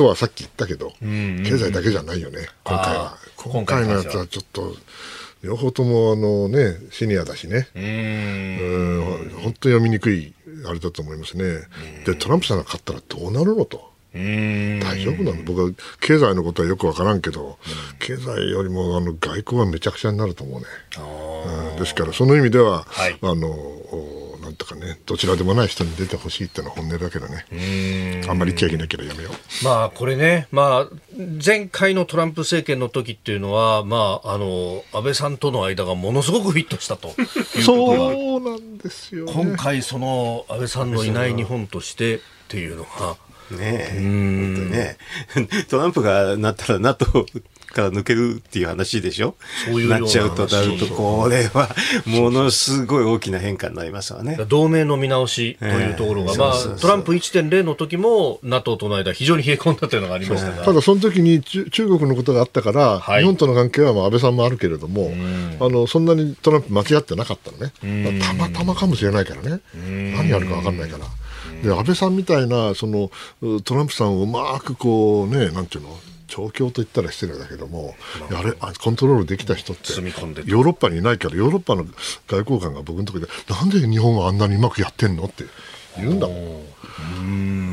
[0.00, 3.18] とはさっき言ったけど、経済だけじゃないよね、今回は。
[3.36, 4.74] 今回のやつはちょっと、
[5.42, 9.24] 両方ともあの、ね、シニアだしね、うーん。
[9.24, 10.32] うん本当に読みにくい
[10.66, 11.60] あれだと思いますね。
[12.06, 13.90] で、トランプさんが勝ったらどうなるのと。
[14.14, 15.42] 大丈夫なの？
[15.44, 17.58] 僕は経済のことはよくわからんけど、
[17.98, 20.66] 経済よりもあの外交はめちゃくちゃになると思うね。
[21.74, 21.78] うん。
[21.78, 23.18] ですから、その意味では、はい。
[23.20, 23.48] あの、
[24.60, 27.46] とかね、どちらでもない人に出てほしいってのは本音だけどね。
[28.28, 29.64] あんまり言っちゃいけないけどやめよう。
[29.64, 30.96] まあこれね、まあ、
[31.44, 37.14] 前回のトランプ政権の時っていうのは、まあ、あの安倍さんとの間がものすごくフィットしたと
[37.64, 39.32] そうなんですよ、ね。
[39.32, 43.16] 今回、その安倍さんのいない日本としてっていうのが、
[43.56, 44.98] ねえ、本当にね、
[45.68, 47.26] トランプがなったら NATO
[47.72, 49.36] から抜けるっていう話でしょ？
[49.64, 51.68] そういうようななっちゃうとなると、これは
[52.06, 54.38] ものすごい大きな変化になりますわね。
[54.48, 56.80] 同盟の見直しというところが、まあええそうそうそう。
[56.80, 60.64] トランプ1.0の時も NATO との間、非常に冷え込んだというのがありましたが。
[60.64, 63.20] ただその時に中中国のことがあったから、はい。
[63.22, 65.10] 日本との関係はまあ安倍さんもあるけれども、
[65.60, 69.60] あのそんなにトランプ間違ってなかったのね、たまたまかもしれないからね、
[70.16, 71.04] 何やるか分かんないから。
[71.62, 73.10] で安倍さんみたいなその
[73.42, 75.90] うトランプさんをうまくこうねなんていうの？
[76.30, 77.94] 調教と言ったら失礼だけども、
[78.34, 81.84] あれあコントロールできた人ってヨーロッパにいないからヨーロッパの
[82.28, 85.24] 外交官が僕のところでなんで日本はあんなにうまくやってんの？
[85.24, 85.44] って
[85.98, 86.62] 言うんだもん。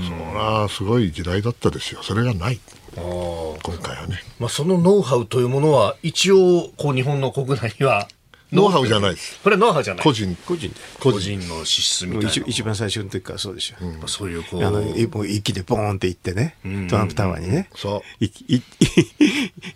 [0.03, 2.01] そりゃすごい時代だったですよ。
[2.03, 2.59] それがない。
[2.95, 4.19] 今回はね。
[4.39, 8.07] まあ、そのノウハウというものは、一応、こう日本の国内には、
[8.51, 9.39] ノウハウじゃないです。
[9.43, 10.03] これノウハウじゃない。
[10.03, 10.35] 個人。
[10.45, 10.75] 個人で。
[10.99, 14.07] 個人の資質みたいな一一番最初の時からそうでしょ。
[14.07, 16.55] そういうこうあの、いもう一気でボーンって行ってね、
[16.89, 17.69] トランプタワーにね。
[17.75, 18.23] そう。
[18.23, 18.61] いい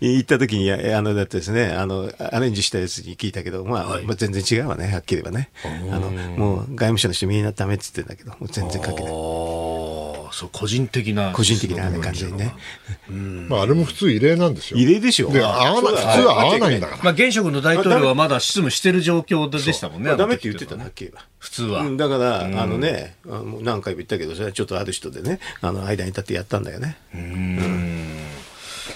[0.00, 5.50] 行った時に、やあの、だってですね、あの、アレンジしたやつに聞いたけど、まあ、はいまあ全然違うわね、はっきり言えばね。
[5.90, 9.12] あの、もう外務省の人みんなダメって言ってんだけど、もう全然関係ない。
[10.42, 12.54] ああ、そう個人的な個人的な、ね、感じにね。
[13.48, 14.78] まあ、あれも普通異例なんですよ。
[14.78, 15.30] 異例でしょ。
[15.30, 17.02] で、合わない、普通は合わないんだから。
[17.02, 20.16] まあ、現職の大統領はまだ執務してる状況でしたもんね。
[20.16, 21.12] ダメって言ってただけ？
[21.38, 21.84] 普通は。
[21.96, 26.96] だから、あのね、あの何回も言ったけど、それはちょっとある人でね、あの間に立ってやったんだよね。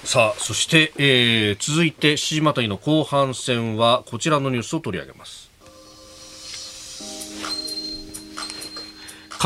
[0.04, 5.45] さあ、そして、えー、続いて、七時またぎの後半戦は、こちらのニュースを取り上げます。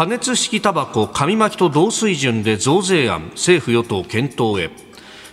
[0.00, 4.70] 加熱式タバコ紙巻きと同水準で増税案政府与党検討へ。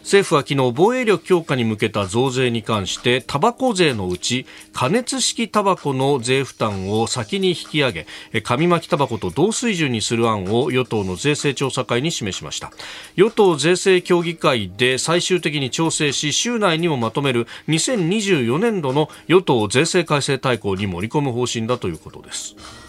[0.01, 8.07] 政府は昨日防衛力強化に向けた増税に関してタバコ税のうち加熱式タバコの税負担を先に引き上げ
[8.43, 12.73] 紙巻きタバコと同水準にする案を与党の税制調査会に示しました。
[13.15, 22.86] 与党税制協議会で最終的に調整し週内にもまとめる2024年度の与党税制改正大綱に盛り込む方針だということです。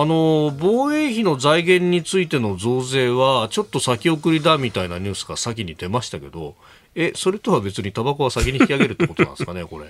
[0.00, 6.54] あの防衛費の財源についての増税はちょっと先送りだみたいなニュースが先に出ましたけど
[6.94, 9.86] えそれとは別にタバコは先に引き上げるってことなんですかねこれ。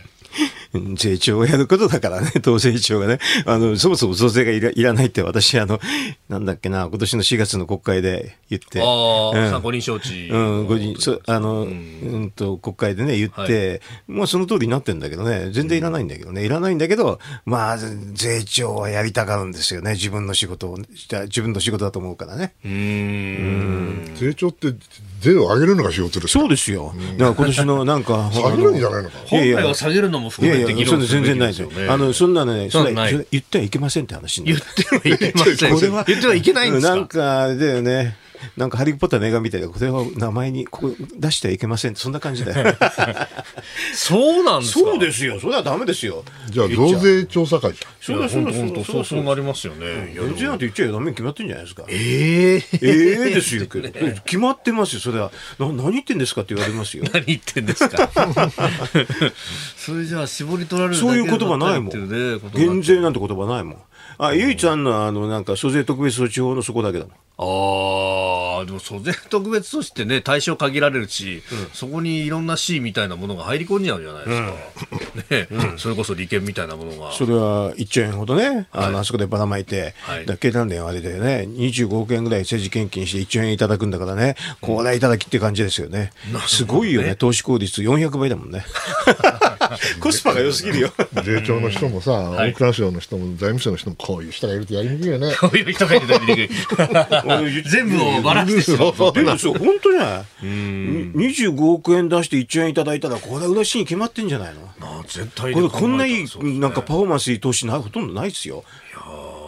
[0.97, 3.19] 税調をやることだからね、 党税調がね。
[3.47, 5.81] あの、そもそも増税がいらいらないって私、あの、
[6.29, 8.81] なんだっけな、今年の4月の国会で言って。
[8.81, 9.51] ああ、うん。
[9.51, 10.29] 参考人承知。
[10.29, 22.53] うん、ご人、そあの、うん、と、国会でね、言って、もうその通りになってんだけどね、全然いらないんだけどね、いらないんだけど、まあ、税調はやりたがるんですよね、自分の仕事を、自分の仕事だと思うからね。
[22.65, 24.11] うーん。
[24.17, 24.75] 税調って
[25.21, 26.95] 税を上げるのが仕事ですかそうですよ。
[27.17, 29.17] だから今年の なんか、下げるんじゃないのか。
[29.31, 31.69] いやいや本来は下げるのも含めて議いやいや、そんな論するべき全然ないですよ。
[31.69, 31.87] ですよ。
[31.87, 34.61] ねあの、そんなね、そんな言ってはいけませんって話言る。
[34.63, 35.75] ってはいけません。
[35.75, 36.95] これは、言ってはいけないんですか？
[36.95, 38.17] なんか、あれだよね。
[38.57, 42.77] なんかハリー・ポッターの映画みたいな、これは名前にここ出してはいけませんって、そんな感じだよ。
[43.95, 44.81] そうなんですか？
[44.81, 45.39] そうですよ。
[45.41, 46.25] それはダメですよ。
[46.51, 47.73] じゃあ増税調査会。
[48.01, 51.85] そうだ、そうだ、本当そうそうなりますよねいやでも増税なんて言っちゃダメに決まってんじゃないですか。
[51.89, 53.67] ええええですよ。
[54.25, 55.01] 決まってますよ。
[55.01, 55.31] それは。
[55.59, 57.05] な何言ってんですかって言われますよ。
[57.13, 58.11] 何言ってんですか？
[59.77, 62.53] それじゃあ絞り取られるだけそういう言葉ないもん。
[62.55, 63.79] 減税なんて言葉ないもん。
[64.19, 67.15] あ、唯一あんのは、あの、なんか、租税特別措置法のそこだけだもん。
[67.41, 75.69] ああ、でも租税特別措置ってね、対象限られるし、そこにいろんな C みたいなものが入り込んじゃうじゃないですか。
[75.71, 77.13] ね、それこそ利権みたいなものが。
[77.13, 86.11] それは1兆円ほどね、あの、あそこでばらまいて、はいだ経団連はあれだよね、25億円ぐらい政治献金して1兆円いただくんだからね、これはいただきって感じですよね。
[86.49, 88.65] すごいよね、投資効率400倍だもん ね。
[90.01, 90.93] コスパが良すぎるよ。
[91.25, 95.33] 税調の人もさ、大蔵省の人も財務省の人もこういう人がいるとやりにくいよね。
[95.39, 99.13] こういう人がいるとやりにくい 全部をばらしてしまうと。
[99.13, 100.25] でもそう、本当じゃない。
[100.43, 104.69] 25億円出して1兆円いただいたら、これは嬉しいに決まってんじゃないの？
[104.81, 106.29] あ絶対これこんないい、ね
[106.59, 108.65] なんかパフォーマンスいい投資なほとんどないですよ。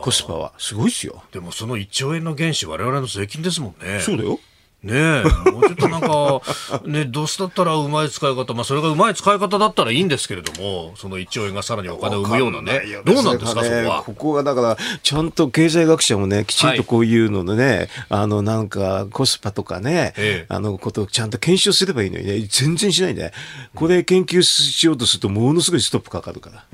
[0.02, 0.52] コスパは。
[0.58, 1.22] すごいですよ。
[1.32, 4.00] でもその1兆円の原資、我々の税金ですもんね。
[4.00, 4.40] そうだよ。
[4.82, 6.40] ねえ、もうちょっとなんか、
[6.86, 12.80] ね、どうしたったらうまい使い方、まあそれがうまい使い方だったらいいんですけれども、その1兆円がさらにお金を生むようなね。
[13.04, 14.02] どうなんですか、そこは？
[14.04, 23.34] ここがだから、ちゃんと経済学者もね、きちんとこういうのでね、あの、なんか、コスパとかね、ええあの、ことをちゃんと検証すればいいのにね、全然しないで、
[23.74, 26.64] これ研究しようとすると、ものすごいストップかかるから。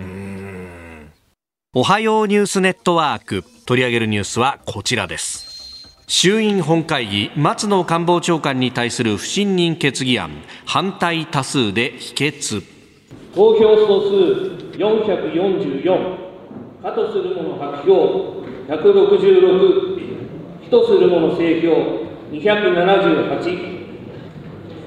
[1.74, 3.44] おはようニュースネットワーク。
[3.66, 5.45] 取り上げるニュースはこちらです。
[6.08, 10.30] 衆院本会議、松野官房長官に対する不信任決議案、
[10.64, 12.62] 反対多数で否決。
[13.34, 14.14] 投票総数
[14.78, 16.16] 444、
[16.80, 23.88] 可とする者白票166、非とする者正票278、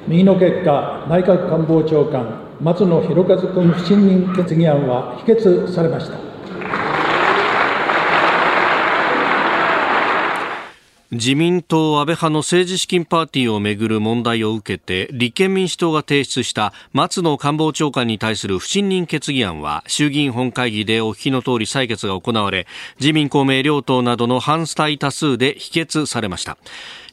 [0.07, 6.28] 右の結果、内閣官房長官、松野博一君不信任決議案は否決されました。
[11.11, 22.67] 自民党安倍派の政治資金パーティーをめぐる問題を受けて立憲民主党が提出した松野官房長官に対する不信任決議案は衆議院本会議でお聞きの通り採決が行われ
[22.99, 26.59] 自民公明両党などの反対多数で否決されました。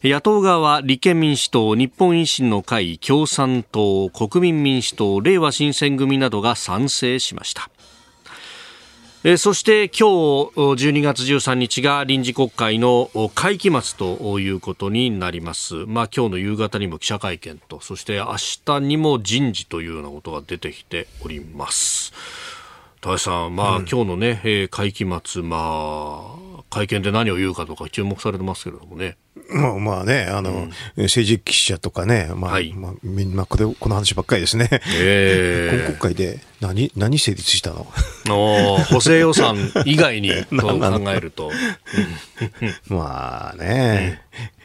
[0.02, 7.70] 野党側は立憲民主党、日本維新の会、共産党、国民民主党、れいわ新選組などが賛成しました。
[9.24, 10.04] えーそして今日
[10.56, 15.74] 12月13日が臨時国会のお会期末ということになります。
[15.86, 22.12] まあ今日の夕方にも記者会見と、そして明日にも人事というようなことが出てきております。
[23.00, 26.45] 田中さん、まあ、今日のね、えー会期末、まあ、
[26.76, 29.16] 会見で何を言うかとか注目されてますけれどもね。
[29.48, 32.72] まあまあね、あの、政治記者とかね、まあ、はい。
[32.72, 34.68] まあ、みんなこれ、この話ばっかりですね。
[34.98, 37.86] えー今国会で何、何成立したの？
[38.28, 41.52] おー補正予算以外に と考えると。
[42.88, 44.22] まあね、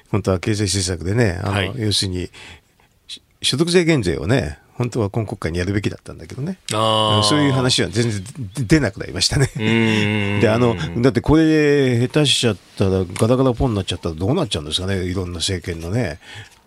[0.09, 1.73] 本当は経済政策でね、あの、はい。
[1.77, 2.29] 要するに、
[3.07, 6.57] し所得税減税をね、本当は今国会にやるべきだったんだけどね。
[6.69, 8.23] そういう話は全然
[8.67, 9.47] 出なくなりましたね。
[10.37, 16.19] んで、あの、だってこれ、下手しちゃったら、ガタガタポンになっちゃったらどうなっちゃうんですかね、いろんな政権のね、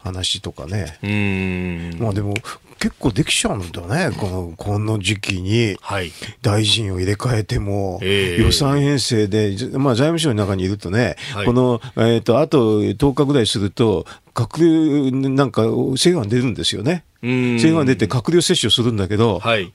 [0.05, 0.99] 話とかね。
[1.03, 1.99] うん。
[1.99, 2.35] まあでも、
[2.79, 5.77] 結構できちゃうんだね、この、この時期に。
[5.81, 6.13] はい。
[6.43, 15.63] 大臣を入れ替えても、ええ予算編成で、じまあ、財務省の中にいるとね、はいこの、えっ、と、あと10日ぐらいすると、閣僚なんか
[15.97, 17.05] 制限出るんですよね。
[17.23, 19.73] うん制限出て閣僚接種するんだけど、はい。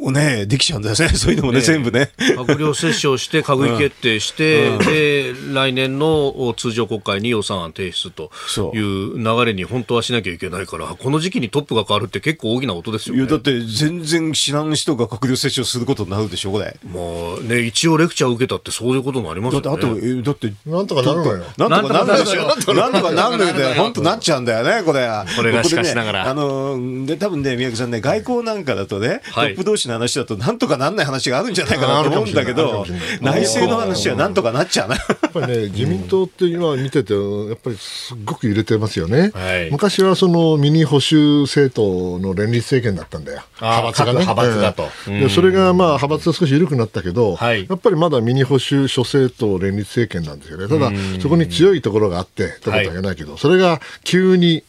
[0.00, 2.10] おね、できちゃうんですね、 そういうのもね、ええ全部ね。
[2.18, 13.22] 閣僚折衝して、閣議決定して、で、来年の通常国会に予算案提出とそういう流れに本当はしなきゃいけないから、この時期にトップが変わるって結構大きな音ですよね。
[13.22, 16.76] いや、だって全然知らん人が閣僚接種することになるでしょ、これ。
[16.84, 17.00] ま
[17.40, 19.64] あね、一応レクチャー受けたってそういうことになりますよね。
[19.68, 21.44] だって、あと、えだって、なんとかなるのよ。
[21.56, 23.74] なんとかなるでしょなんとかなんとかなるんだよ。
[23.74, 25.08] 本当なっちゃうんだよね、これ。
[25.36, 32.86] これがしかしながらあの、で、多分ね、宮城さんね、外交なんかだとね、トはいップ同士の話だと、なんとかなんない話があるんじゃないかなと思うんだけど
[33.20, 34.96] 内政の話はなんとかなっちゃうな。
[34.96, 39.30] やっぱりね、自民党って今見てて、やっぱりすっごく揺れてますよね。
[39.34, 43.42] はい昔はそのミニ保守政党の連立政権だったんだよ。
[43.60, 44.12] 派閥がね。
[44.12, 50.68] 各派閥だとうんでそれがまあ派閥が少し緩くなったけど、はいやっぱりまだミニ保守諸政党連立政権なんですよね。
[50.68, 54.62] ただ、そこに強いところがあって、ってことは言えないけど、それが急に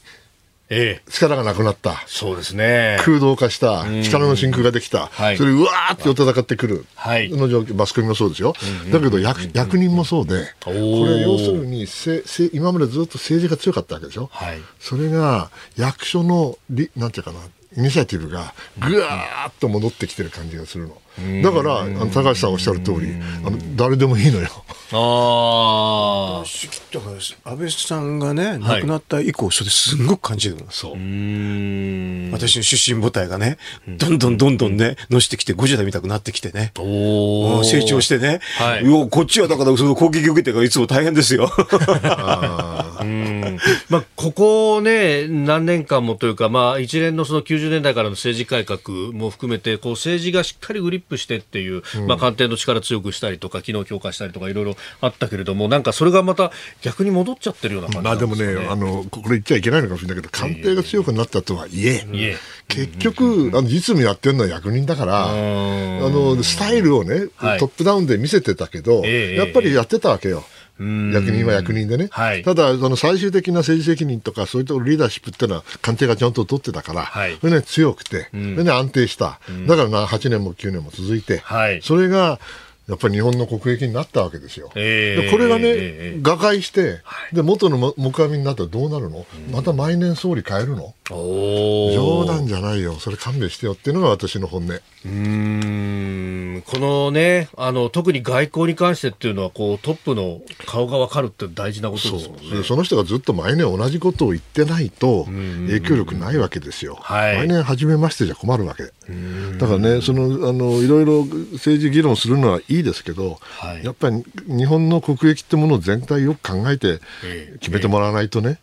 [0.68, 2.03] ええ、力がなくなった。
[2.07, 2.97] そうですね。
[3.05, 5.38] 空洞化した、力の真空ができた、はい。
[5.38, 7.30] それうわーって戦ってくる、はい。
[7.30, 8.55] の状況、マスコミもそうですよ、
[8.91, 14.57] だけど役役人もそうで、これ、要するにせせ今までずっと政治が強かったわけでしょ、はい。
[14.80, 17.39] そそれが役所のリ、なんていうかな、
[17.76, 20.97] イニシアティブがぐわーっと戻ってきてる感じがするの。
[21.43, 23.13] だから、あの高橋さんおっしゃる通り、
[23.45, 24.49] あの誰でもいいのよ。
[24.91, 30.66] あ安倍さんがね、亡くなった以降、それすんごく感じるの。
[30.70, 30.93] そう。
[30.93, 32.30] うん。
[32.32, 33.57] 私の出身母体がね、
[33.88, 36.72] どんどんどんどんね、のしてきて、ゴジラみたくなってきてね。
[36.78, 41.49] おー成長してね、はいこっちはだからその攻撃を受けてからいつも大変ですよ。
[43.01, 43.57] うん
[43.89, 56.51] まあ、ここね、何年間もというか、まあ、一連のその90年代からの政治改革も含めて、こう政治がしっかりグリップしてっていう、まあ、官邸の力強くしたりとか、機能強化したりとか、いろいろあったけれども、なんかそれがまた
[56.82, 62.38] 逆に戻っちゃってるような感じまあでもなんすかね、あの、これ言っちゃいけないのかもしれないけど、官邸が強くなったとはいえ、いえ。
[62.68, 67.60] 結局、あの実務やってるのは役人だから、あのスタイルをね、はい。
[67.60, 69.36] トップダウンで見せてたけど、ええ。
[69.36, 70.43] やっぱりやってたわけよ。
[70.80, 72.43] 役人は役人でね、はい。
[72.43, 77.38] ただ、その最終的な政治責任とか、そういうところリーダーシップっていうのは、官邸がちゃんと取ってたから、はい。
[77.39, 81.82] それね、強くて、それね、安定した、だからな8年も9年も続いて、はい。
[81.82, 82.39] それが
[82.88, 84.71] やっぱり日本の国益になったわけですよ。
[84.76, 86.99] ええでこれがね、ええ瓦解して、
[87.34, 90.93] で元の木阿弥になったらどうなるの、また毎年総理変えるの？
[91.10, 94.74] 冗談じゃないよ、それ勘弁してよっていうのが私の本音。
[94.74, 96.64] うーん。
[96.66, 102.58] このねあの、特に外交に関してっていうのはこう、トップの顔が分かるって大事なことですもんね。
[102.58, 106.97] でその人がずっと毎年同じことを言ってないと影響力ないわけですよ。
[106.99, 107.38] はい。
[107.38, 108.84] 毎年初めましてじゃ困るわけ。
[108.84, 113.84] だからね、そのあのいろいろ政治議論するのはいいですけど、はい。
[113.84, 117.58] やっぱり日本の国益ってものを全体よく考えてええ。
[117.60, 118.60] 決めてもらわないとね、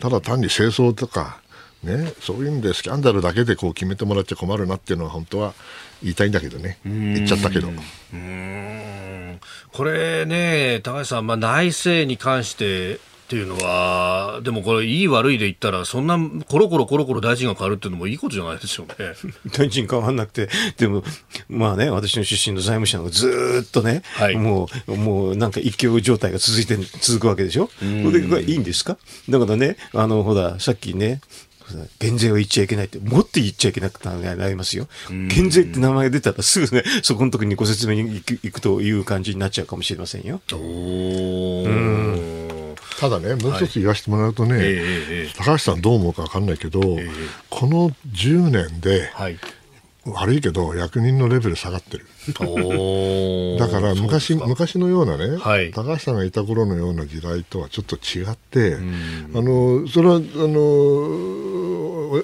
[0.00, 1.40] ただ単に清掃とか、
[1.82, 5.54] ね、そういうんでスキャンダルだけでこう決めてもらっちゃ困るなっていうのは本当は
[6.02, 7.68] 言いたいんだけどね、言っちゃったけど。
[7.68, 9.40] うーん。
[9.72, 12.98] これね、高橋さん、まあ、内政に関してっ
[13.28, 16.18] ていうのは、でもこれ、いい悪いで言ったら、そんな
[16.48, 18.94] コロコロコロコロ大臣が変わるっていうのもいいことじゃないですよね。
[19.52, 20.48] 大臣変わんなくて、
[20.78, 21.04] でも、
[21.48, 24.36] まあね、私の出身の財務省がずーっとね、はい。
[24.36, 27.68] もう、もうなんか一強状態が続いて、続くわけでしょ。
[27.78, 28.96] それがいいんですか？
[29.28, 31.20] だからね、あの、ほら、さっきね、
[31.98, 34.88] 減税を言っちゃいけないって、もっと言っちゃいけなくなりますよ。
[35.08, 40.40] 減税って名前が出たらすぐね、 そこの時にご説明に行く行くという感じになっちゃうかもしれませんよ。
[42.98, 46.80] ただね、もう一つ言わせてもらうとね、ええええ高橋さんどう思うか分かんないけど、
[47.48, 49.38] この10年で、はい。
[50.12, 52.06] 悪いけど、役人のレベル下がってる。
[53.58, 55.70] だから昔昔のようなね、はい。
[55.70, 61.67] 高橋さんがいた頃のような時代とはちょっと違って、あのそれはあのお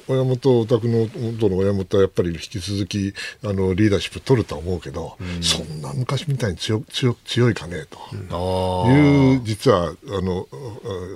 [0.08, 7.98] 親元、お宅の元の親元はやっぱり引き続きあのリーダーシップ取るとは思うけど、そんな昔みたいに強強強いかねと。
[8.88, 10.46] いう実はあの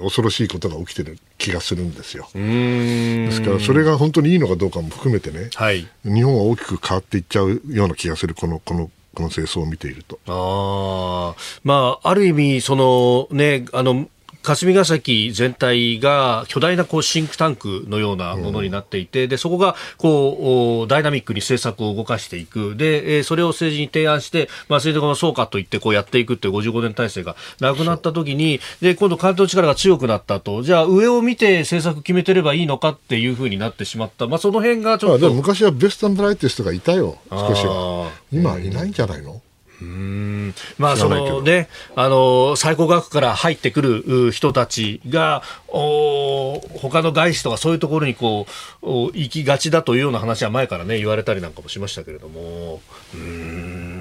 [0.01, 2.29] あ恐ろしいことが起きてる気がするんですよ。
[2.35, 5.87] ですからそれが本当にいいのかどうかも含めてね、はい。
[6.05, 10.21] 日本は大きく変わっていっちゃうような気がするこのこのこの戦争を見ていると。
[10.27, 14.09] ああ、まあ、ある意味、そのね、あの、
[14.49, 22.75] 霞が関全体が巨大なこうシンクタンクのようなものになっていて、うん、でそこがこうダイナミックに政策を動かしていく。
[22.75, 30.63] で、えー、それを政治に提案して、まあ、政治そうかと言ってこうやっていくっていう55年体制がなくなった時にで今度関東力が強くなったと。
[30.63, 38.11] じゃあ上を見て政策決めてればいいのかっていうふうになってしまった、まあ、その辺がちょっと昔はベストブライテストがいたよ少しは。
[38.33, 39.43] 今いないんじゃないの、
[39.81, 40.55] うん。
[40.79, 48.47] まあそのね、あの最高額から入ってくる人たちがお他の外資とかそういうところにこ
[48.83, 52.81] う行きがちだというような話は前からね言われたりなんかもしましたけれども。
[53.15, 53.98] うん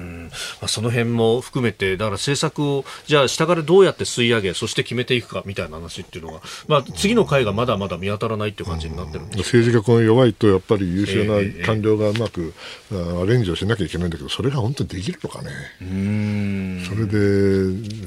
[0.60, 12.54] まあ、その辺も含めてだから政策をじゃあ下からどうやって吸い上げそして決めていくかみたいな話っていうのが、まあ、次の回がまだまだ見当たらないっていう感じになってる、うん、政治がこの弱いとやっぱり優秀な官僚がうまく、
[12.92, 15.50] えー、アレンジをしなきゃいけないんだけどそれが本当にできるのかね。
[15.82, 16.84] うん。
[16.86, 17.18] それで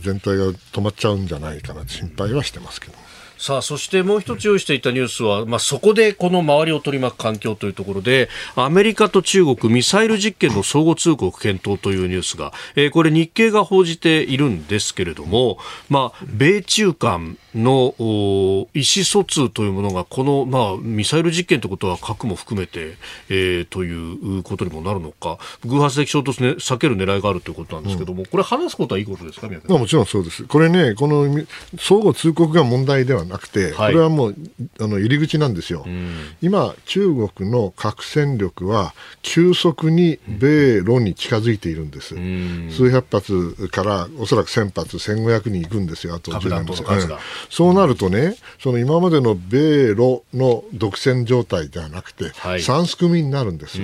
[0.01, 3.01] 全体が止まっちゃうんじゃないかな心配はしてますけど。
[3.42, 15.58] さあ、そしてもう一つ用意していたニュースは、まあ、そこでこの周りを取り巻く環境というところで、アメリカと中国ミサイル実験の相互通告検討というニュースが、えー、これ日経が報じているんですけれども、
[15.89, 22.96] まあ、米中間の意思疎通というものが、この、まあ、ミサイル実験ということは核も含めて、
[23.30, 30.44] えー、ということにもなるのか、偶発的衝突、ね、避ける狙いがあるということなんですけれども、うん、これ話すことはいいことですか、宮もちろんそうです。
[30.44, 31.26] これね、この
[31.80, 34.36] 相互通告が問題ではなくて、これはもう
[34.79, 36.11] あの入り口なんですよ、うん、
[36.41, 46.84] 今、中国の核戦力は急速に米ロに近づいているんです、うん、数百発からおそらく1000発、1500に行くんですよ、あと10年です、
[47.49, 53.77] そうなるとね、その今までの米ロの独占状態ではなくて、はい、3すくみになるんです、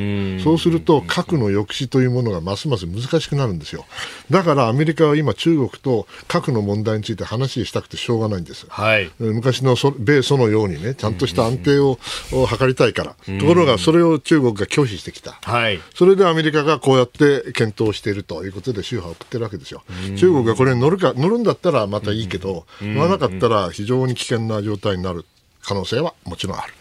[0.43, 3.85] そうすると核の抑止というものがますます難しくなるんですよ、
[4.29, 8.65] だからアメリカは今、中国と核の問題について話したくてしょうがないんです。
[8.69, 11.97] はい、昔の米ソのようにね、ちゃんとした安定を
[12.31, 13.15] 図りたいから。
[13.39, 15.39] ところが、それを中国が拒否してきた。
[15.43, 15.79] はい。
[15.95, 19.83] それでアメリカがこうやって検討しているということで、宗派を送ってるわけですよ。
[20.17, 25.25] 中国がこれに乗るか、乗るんだったらまたいいけど、乗らなかったら非常に危険な状態になる。
[25.67, 26.73] 可能性はもちろんある。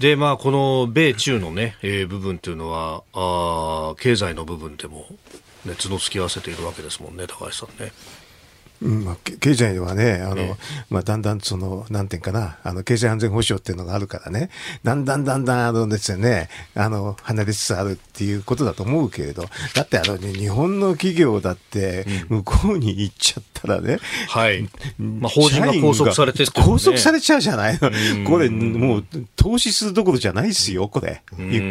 [0.00, 5.06] で、まあ、この米中のね、えー、部分というのは、あ経済の部分でも
[5.64, 7.92] 熱の付き合わせているわけですもんね、高橋さんね。
[8.82, 10.54] うんまあ、経済ではね、あの、え
[10.90, 14.50] まあ、だんだんその、なんていうかな、あの、経済安全保障っていうのがあるからね、
[14.82, 24.68] だんだんだんだん、あのですよね、あの、離れつつあるっていうことだと思うけれど、だってあの、ね、日本の企業だって、向こうに行っちゃったらね、はい。
[24.98, 28.28] まあ、法人が拘束されて、ね、拘束されちゃうじゃないの。
[28.28, 29.04] これ、もう、
[29.36, 31.22] 投資するどころじゃないですよ、これ。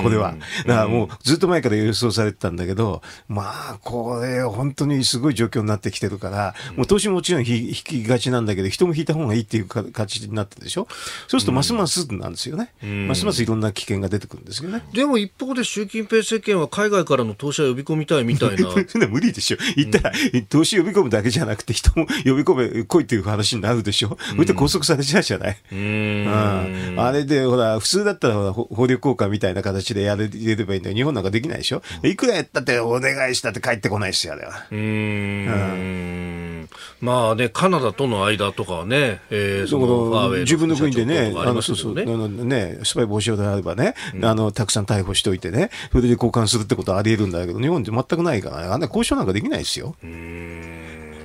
[0.01, 0.35] これは。
[0.65, 10.87] だからもう、ずっと前から予想されてたんだけど、まあ、これ、本当にすごい状況になってきてるから、もう投資もちろん引きがちなんだけど、人も引いた方がいいっていう形になってるでしょ？
[11.27, 12.73] そうすると、ますますなんですよね。
[13.07, 14.83] ますますいろんな危険が出てくるんですよね。
[14.93, 18.69] でも一方で習近平政権は海外からの投資は呼び込みたいみたいな。
[19.09, 19.57] 無理でしょ。
[19.75, 20.11] 言ったら、
[20.49, 24.17] 投資呼び込むだけじゃなくて、人も呼び込め、来いっていう話になるでしょ？
[24.31, 25.57] それで拘束されちゃうじゃない？
[25.71, 26.95] うん。
[26.97, 30.95] あれで、ほら、普通だったら法律効果みたいな形でやれればいいんだよ。
[30.95, 31.81] 日本なんかできないでしょ？
[32.03, 34.65] いくらやったってお願いしたって帰ってこないですよ、あれは。
[34.71, 36.69] うん。
[37.01, 41.99] まあね、カナダとの間とかはね、えー、その自分の国でね、あのそうそう。
[41.99, 49.95] あのね、スパイ防止法であればね、うん、あの、たくさん逮捕しておいてね、それで交換するってことはあり得るんだけど、日本って全くないから、ね、あんな交渉なんかできないですよ。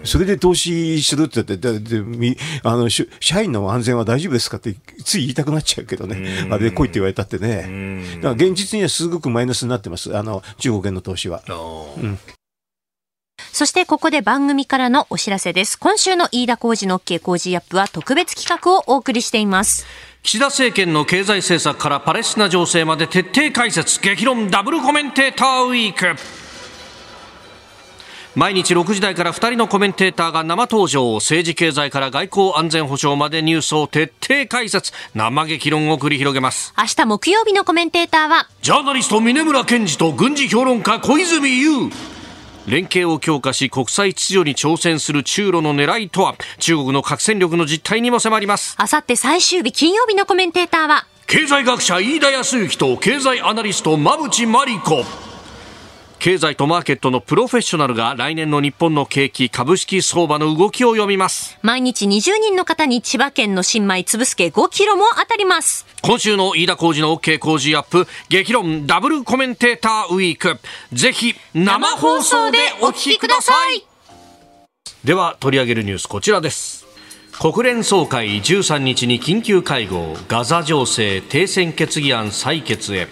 [0.05, 3.05] それで投資するって言って、でみあの社
[3.43, 4.74] 員の安全は大丈夫ですかって
[5.05, 11.43] つい言いたくなっちゃうけどね、あれで来いって言われたってね、だから現実にはすごくマイナスになってます、あの中国への投資は。
[12.01, 12.18] うん
[13.59, 15.78] そしてここで番組からのお知らせです。
[15.78, 19.86] 今週の飯田浩二の OK 工事アップは特別企画をお送りしています。
[20.22, 26.20] 岸田政権の経済政策からパレスチナ情勢まで徹底解説、激論ダブルコメンテーターウィーク。
[28.34, 41.90] 毎日6時台から2人のコメンテーターが生登場政治経済から外交安全保障までニュースを徹底解説生激論を繰り広げます明日木曜日のコメンテーターはジャーナリスト峰村健二と軍事評論家小泉悠
[42.67, 46.35] 連携を強化し国際秩序に挑戦する中ロの狙いとは？
[46.59, 48.75] 中国の核戦力の実態にも迫ります。
[48.79, 51.07] あさって最終日金曜日のコメンテーターは？
[51.27, 55.05] 経済学者飯田康之と経済アナリスト馬淵真理子
[56.19, 61.59] 経済とマーケットのプロフェッショナルが来年の日本の景気株式相場の動きを読みます。
[61.62, 65.87] 毎日20人の方に千葉県の新米つぶすけ5キロも当たります。
[66.03, 70.59] 今週の飯田浩二の OK 工事アップ激論ダブルコメンテーターウィーク。
[70.93, 73.87] ぜひ生放送でお聞きください。
[75.05, 76.87] では取り上げるニュースこちらです。
[77.39, 80.17] 国連総会13日に緊急会合。
[80.27, 83.07] ガザ情勢停戦決議案採決へ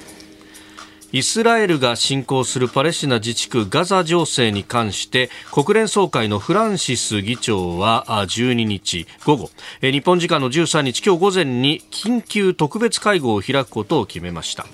[1.14, 9.50] イスラエルが侵攻するパレスチナ自治区ガザ情勢に関して国連総会のフランシス議長は12日午後。
[9.80, 14.66] 日本時間の13日今日午前に緊急特別会合を開くことを決めました。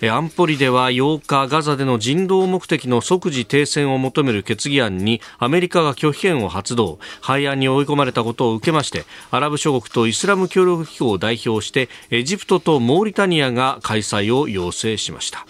[0.00, 7.00] 安保理では8日ガザでの人道目的の即時停戦を求める決議案にアメリカが拒否権を発動。
[7.20, 15.44] 廃案に追い込まれたことを受けましてアラブ諸国とイスラム協力機構を代表してエジプトとモーリタニアが開催を要請しました。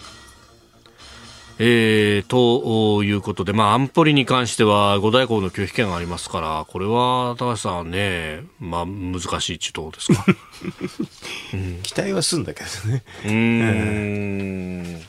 [1.63, 10.25] えー、ということで、まあ、安保理に関しては五大公の拒否権がありますから、これは高橋さんね、まあ、難しいってどうですか、
[11.53, 13.03] うん、期待はするんだけどね。
[13.25, 15.01] うん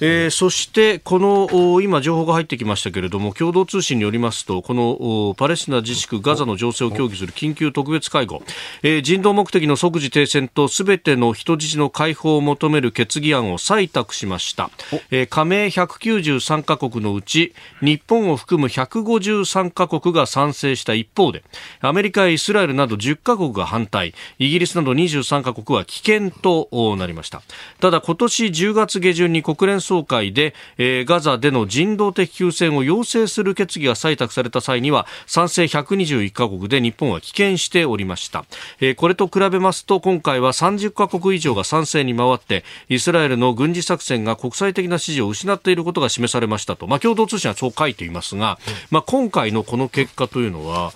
[0.00, 8.42] えー、そしてこの今情報が入ってきましたけれども共同通信によりますとこのパレスチナ自治区ガザの情勢を協議する緊急特別会合、
[8.82, 14.70] えー、人道目的の即時停戦とすべての人質の解放を求める決議案を採択しました、
[15.10, 21.44] えー、加盟193カ国のうち日本を含む153カ国が賛成した一方で
[21.80, 24.14] アメリカやイスラエルなど10カ国が反対。
[24.38, 27.42] イギリスなど23カ国は棄権となりました。
[27.80, 38.44] ただ今年10月下旬に国連総会で、えー、ガザでの人道的休戦を要請する決議が採択された際には賛成121カ国で日本は棄権しておりました、
[38.80, 48.60] えー、これと比べますと今回は30カ国以上が賛成に回ってイスラエルの軍事作戦が国際的な支持を失っていることが示されましたと、まあ、共同通信はそう書いていますが、
[48.92, 50.92] まあ、今回のこの結果というのは、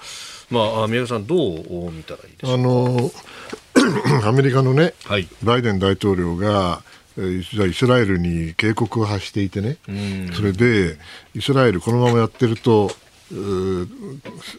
[0.51, 2.55] まあ、宮さん、どう見たらいいでしょうか？
[2.55, 3.11] あの
[4.25, 6.83] アメリカのね、はい、バイデン大統領が
[7.17, 9.77] イスラエルに警告を発していてね、
[10.35, 10.97] それで
[11.35, 12.91] イスラエル、このままやってると、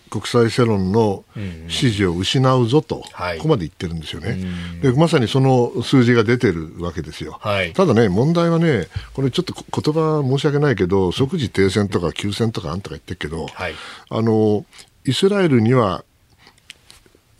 [0.09, 1.23] 国際世論の
[1.67, 3.05] 支持を失うぞと、こ
[3.39, 4.37] こまで言ってるんですよね、
[4.81, 13.73] でまさにその数字が出てるわけですよ、はい、ただね、問題はね、これちょっと言葉申し訳ないけど、即時停戦とか休戦とかあんたが言ってるけど、はい、
[14.09, 14.65] あの
[15.05, 16.03] イスラエルには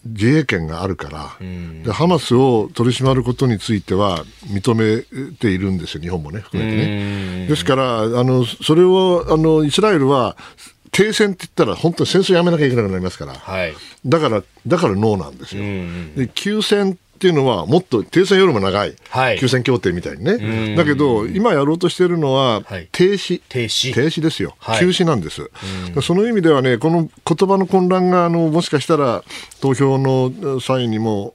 [0.05, 1.37] 自衛権があるから、
[1.83, 7.47] でハマスを取り締まることについては認めているんですよ、日本もね、含めてね。
[7.47, 10.37] ですから、あのそれをあのイスラエルは
[10.91, 13.73] 停戦って言ったら、本当に戦争やめなきゃいけなくなりますから、はい、
[14.05, 15.63] だから、だからノーなんですよ。
[16.15, 22.61] で休戦っていうのは、もっと停戦よりも長い、はい、休戦協定みたいにね、だけど、今やろうとしているのは、
[22.91, 23.95] 停止、停止。
[23.95, 25.49] 停止ですよ、休止なんです、
[26.03, 29.23] その意味ではね、この言葉の混乱があのもしかしたら
[29.59, 31.33] 投票の際にも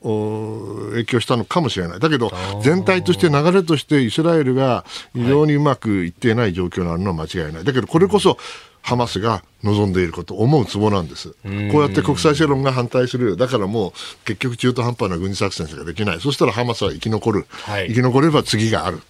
[0.91, 2.31] 影響したのかもしれない、だけど、
[2.63, 7.65] 全体として流れとしてイスラエルが非常にうまくいっていない状況にあるのは間違いない。
[7.65, 8.39] だけどこれこそ
[8.83, 11.31] ハマスが望んでいること、思うツボなんです。
[11.31, 13.37] こうやって国際世論が反対する。
[13.37, 13.93] だからもう
[14.25, 16.21] 結局中途半端な軍事作戦しかできない。
[16.21, 17.47] そしたらハマスは生き残る。
[17.51, 19.01] はい、生き残れば次がある。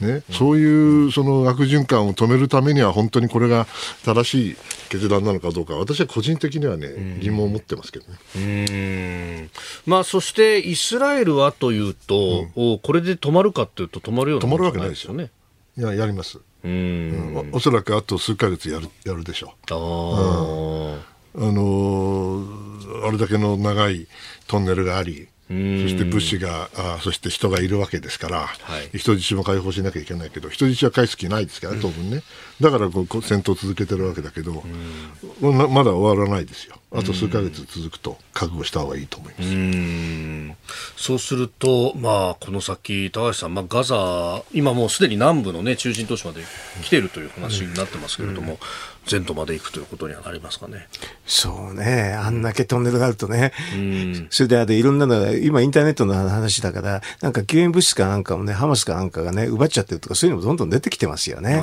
[0.00, 3.68] ね、そういうその悪循環を止めるためには本当にこれが
[4.04, 4.56] 正しい
[4.88, 5.74] 決断なのかどうか。
[5.74, 8.06] 私は個人的にはね疑問を持ってますけど
[8.40, 9.48] ね。
[9.86, 15.14] まあ、そしてイスラエルはというと、うん、これで止まるかというと止まるような止まるわけないですよ。
[15.14, 15.30] ね
[15.78, 19.74] いややりますうん、おそらくあと数か月やるやるでしょう。
[19.74, 19.76] あ、
[21.34, 24.06] うん、あのー、あれだけの長い
[24.46, 25.54] トンネルがあり、そ
[25.88, 32.22] して物資があ、そして人がいるわけですから、はい、人質も解放しなきゃいけないけど、人質は返す気ないですから、当分ね、
[32.60, 34.62] だからこう戦闘を続けてるわけだけど、
[35.40, 41.02] まだ終わらないですよ、あと数か月続くと、覚悟した方がいいと思います。
[41.02, 46.42] そうすると、まあ、この先、高橋さん、まあ、ガザ、今もうすでに南部の、ね、中心都市まで
[46.82, 48.58] 来ているという話になってますけれども、うん
[49.06, 50.88] 全土まで行くということにはなりますかね。
[51.26, 52.14] そうね。
[52.14, 53.52] あんだけトンネルがあるとね。
[53.74, 61.62] うん、それであといろんなのが、今インターネットの話だから、なんか救援物資かなんかもね、ハマスかなんかがね、奪っちゃってるとか、そういうのもどんどん出てきてますよね。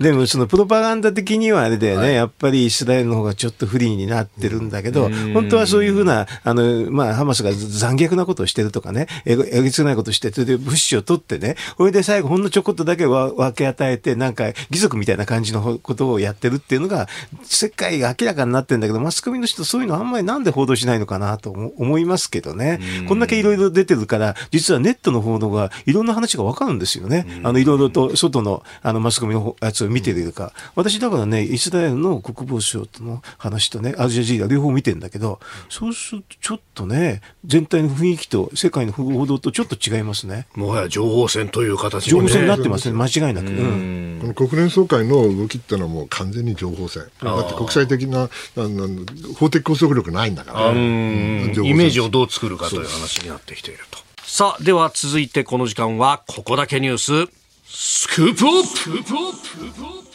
[0.00, 17.08] でもそのプロパガンダ的にはあれだよね、はい、やっぱりイスラエルの方がちょっと不利になってるんだけど、本当はそういうふうな、あの、まあ、ハマスが残虐なことをしてるとかね、えげつないことをして、それで物資を取ってね、それで最後ほんのちょこっとだけ分け与えて、なんか義足みたいな感じのことをやってるっていうのが、
[17.42, 22.80] 世界が明らかになってるんだけど、マスコミの人そういうのあんまりなんで報道しないのかなと思いますけどね。
[23.08, 27.26] こんだけいろいろ出てるから、実はネットの報道がいろんな話がわかるんですよね。
[27.42, 30.52] あの、いろいろと外のあのマスコミのやつを見てるか。
[30.74, 40.46] 私だからね、イスラエルの国防省との話とね、あアジア人が両方見てんだけど、そうするとちょっとね、全体の雰囲気と世界の報道とちょっと違いますね。
[40.54, 43.46] もはや情報戦という形情報戦になってますね、間違いなく。
[43.46, 47.04] うんこの国連総会の動きっていうのはもう完全に情報戦。
[47.22, 48.88] だって国際的な、あの
[49.36, 50.68] 法的拘束力ないんだから。
[50.68, 53.98] うん情報戦イメージをどう作るかという話になってきていると。
[54.22, 57.32] さあ、では続いてこの時間は、ここだけニュース、
[57.66, 60.14] スクープアップ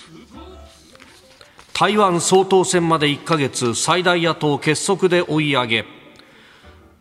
[1.74, 5.99] 台湾総統選まで1ヶ月、最大野党結束で追い上げ。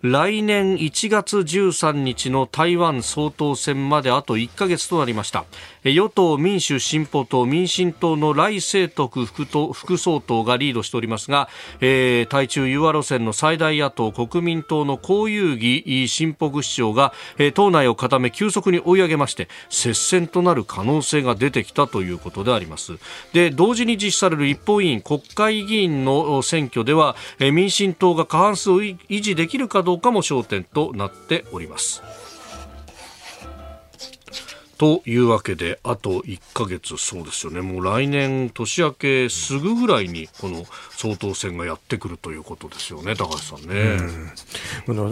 [0.02, 5.44] 来年1月13日の台湾総統選まであと1ヶ月となりました。
[5.82, 11.48] 与党民主進歩党民進党の来清徳副総統がリードしておりますが、
[11.80, 22.98] えー、対中融和路線の最大野党国民党の江遊義新北市長が、えー、党内を固め急速に追い上げまして接戦となる可能性が出てきたということであります。
[23.32, 29.94] で同時に実施される立法委員国会議員の選挙では、えー、民進党が過半数を維持できるかど。
[29.94, 32.02] うかも焦点となっております
[34.78, 43.98] というわけで、あと1ヶ月、そうですよね、もう来年年明けすぐぐらいに、この総統選がやってくるということですよね、高橋さんね。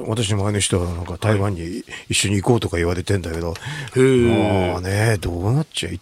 [0.07, 3.55] 私の前の人はなんか台湾に一緒に行こうとか言われてんだけど、
[3.97, 5.33] へまあね、ど。
[5.33, 6.01] うなっちゃい、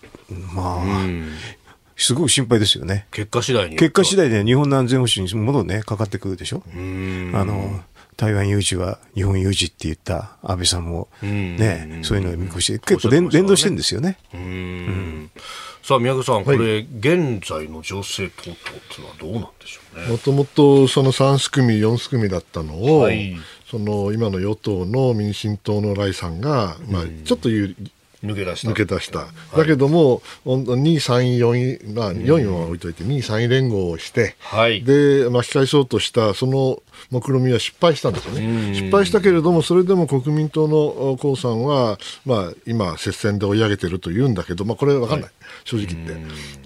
[0.53, 1.07] まあ、
[1.97, 3.07] すごく心配ですよね。
[3.13, 3.77] 結果次第に。
[3.77, 6.63] 結果次第で日本の安全保障にものね、かかってくるでしょ。
[6.67, 6.71] う
[7.35, 7.83] あの、
[8.17, 14.19] 台湾有事は日本有事って言った安倍さんもね、そういうのを見越して、結構連連動してるんですよね。
[15.83, 20.07] さあ、宮家さん、これ、現在の情勢等々っていうのはどうなんでしょうね。
[20.09, 23.37] もともとその3組、4組だったのを、はい。
[23.71, 27.93] その今の与党の民進党のライさんが、まあ、ちょっと有利
[28.25, 28.71] 抜け出した。
[28.71, 34.83] 抜け出した、だけども、2位、3位、4位、まあ、4位は置いといて、2位、3位連合をして、はい。
[34.83, 45.31] で巻き返そうとしたその目論見は失敗したんですよね、失敗したけれども、それでも国民党の江さんは、まあ、今、接戦で追い上げてると言うんだけど、まあ、これ、分かんない、
[45.65, 46.17] 正直言って。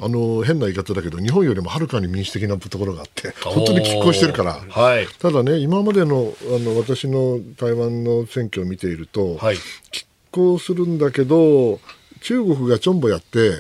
[0.01, 4.61] あの、変な言い方だけど、日本よりもはるかに民主的なところがあって、本当に拮抗してるから。
[4.69, 5.07] はい。
[5.19, 9.57] ただね、今までのあの私の台湾の選挙を見ていると、はい。
[9.57, 10.08] 拮
[10.39, 11.81] 抗するんだけど、
[12.21, 13.53] 中国がちょんぼやって、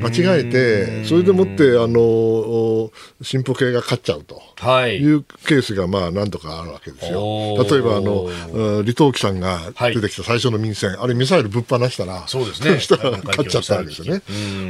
[0.00, 2.90] 間違えて、それでもってあの
[3.22, 4.40] 進歩系が勝っちゃうと。
[4.58, 4.96] はい。
[4.96, 7.56] いうケースがまあ何度かあるわけですよ。
[7.70, 8.30] 例えばあの、うん
[8.86, 9.94] 李登輝さんがはい。
[9.94, 12.80] 出てきた最初の民選、あれミサイルぶっ放したら、そうですね。
[12.80, 14.22] したら勝っちゃったわけですよね。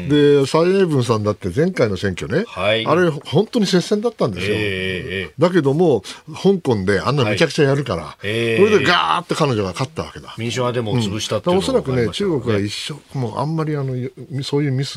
[0.09, 2.85] で、蔡英文さんだって前回の選挙ね、はい。
[2.87, 4.55] あれ本当に接戦だったんですよ。
[4.55, 6.03] ええええだけども、
[6.43, 8.65] 香港であんなめちゃくちゃやるから、ええ。
[8.65, 10.35] それでガーって彼女が勝ったわけだ。
[10.39, 13.95] 民主派でも潰したっていうのおそらくね、中国は一生、もうあんまりあの
[14.43, 14.96] そういうミス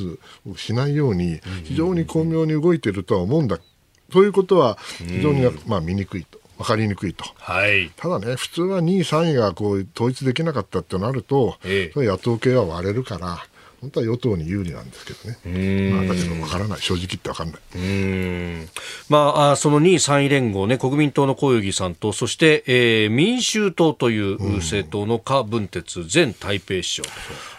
[0.49, 3.59] をしないように、非常に巧妙に動いているとは思うんだ。
[4.11, 4.77] ということは、
[5.07, 7.25] 非常に、まあ、見にくいと、分かりにくいと。
[7.37, 7.91] はい。
[7.95, 13.45] ただね、普通は2位、3位がこう統一できなかったってなると、ええ野党系は割れるから、
[13.81, 15.91] 本当は与党に有利なんですけどね。
[15.91, 16.81] まあ、だけど分からない。
[16.81, 17.61] 正直言って分からない。
[17.75, 18.69] うん
[19.07, 27.09] まあ、あその2位、3位連合ね、国民党の小池さんと、そして、えー民衆党という政党の柯文哲前台北市長と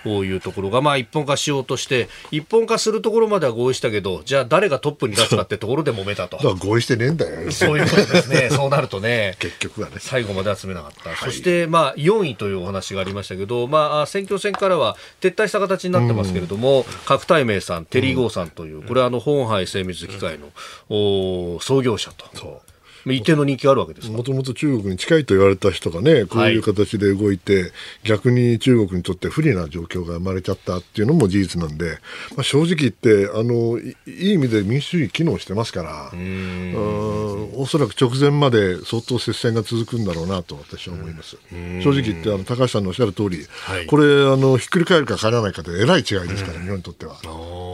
[0.08, 7.50] いうところが、まあ、一本化しようとして、一本化するところまでは合意したけど、じゃあ誰がトップに立つかってところで揉めたと合意してねえんだよ。
[7.50, 8.48] そういうことですね。
[8.52, 9.36] そうなるとね。
[9.38, 9.96] 結局はね。
[9.98, 20.50] 最後まで集めなかった、そして、まあ、4位というお話がありましたけど、まあ、選挙戦からは撤退した形になってますけれども、郭台銘さん、テリー・ゴーさんという、これはあの本杯精密機械の、
[20.88, 22.62] おー創業者と、
[23.06, 27.72] 一定の人気があるわけですかもともと中国に近いと言われた人がね、こういう形で動いて、
[28.04, 31.98] 逆に中国にとって不利な状況が生まれちゃったっていうのも事実なんで、
[32.36, 37.50] まあ、正直言ってあのい、いい意味で民主主義機能してますから、うん。
[37.56, 41.36] おそらく直前まで相当接戦が続くんだろうなと私は思います。
[41.82, 43.86] 正直言ってあの高橋さんのおっしゃる通り、はい。
[43.86, 47.16] これあの、ひっくり返るか返らないかでえらい違いですから、日本にとっては、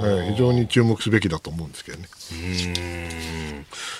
[0.05, 3.56] ええ非常に注目すべきだと思うんですけどね。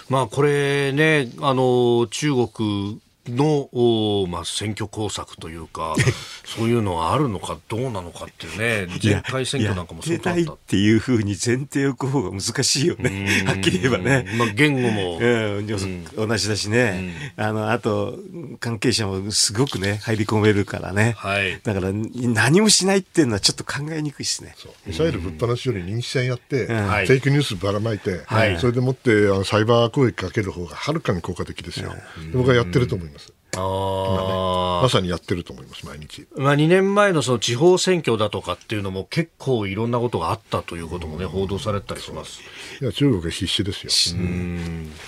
[0.09, 5.95] まあ、これね、あの中国の、おまあ、選挙工作というか、
[6.45, 10.33] そういうのはあるのかどうなのかっていうね、前回選挙なんかもそうった。
[10.33, 13.45] ってないっていうふうに前提を置く方が難しいよね。
[13.47, 14.27] はっきり言えばね。
[14.37, 18.19] まあ、言語も、うん、同じだしね、あの、あと、
[18.61, 21.15] 関係者もすごくね、入り込めるからね。
[21.17, 24.55] はいだから、何もしないっていうのはちょっと考えにくいですね。
[24.87, 31.91] ミサイルぶっ放しより人気戦やって、んはいフェイクニュースばらまいて、はいそれでもってあのサイバー攻撃かける方がはるかに効果的ですよ。
[31.91, 31.99] で
[32.33, 33.16] 僕はやってると思います。
[33.17, 33.33] ます。
[33.57, 36.27] あまーさにやってると思います、毎日。
[36.37, 42.41] まあ、2年前のその地方選挙だとかっていうのも結構いろんなことがあったということもね、報道されたりします。
[42.81, 44.19] いや、中国は必死ですよ。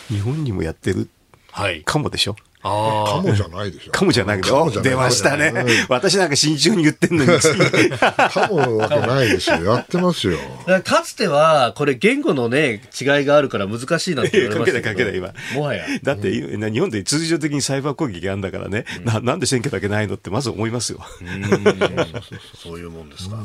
[0.08, 1.08] 日本にもやってる
[1.50, 1.82] はい。
[1.82, 2.36] かもでしょ。
[2.62, 3.92] かもじゃないでしょ。
[3.92, 5.66] かもじゃなくて、おかもじゃない出ましたねうん。
[5.88, 9.62] 私なんか慎重に言ってんのに、 かもわけないですよ。
[9.64, 10.38] やってますよ。
[10.66, 14.88] だかつては、これ言語のね、違いがあるから難しいなって言われましたけど。
[14.88, 15.86] かけないかけないもはや。
[16.02, 21.00] だって、日本で通常的にサイバー攻撃があるんだからね、ななんで選挙だけないのってまず思いますよ。
[22.60, 23.36] そういうもんですか。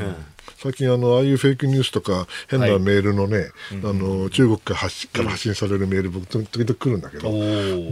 [0.57, 3.49] 最近あの、ああいうフェイクニュースとか、変なメールのね、
[3.83, 7.29] あの、中国から発信から発信されるメール、僕、時々来るんだけど、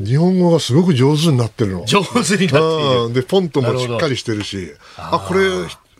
[0.05, 1.85] 日本語がすごく上手になってるの。
[1.85, 5.41] 上手になってで、フォントもしっかりしてるし、あこれ、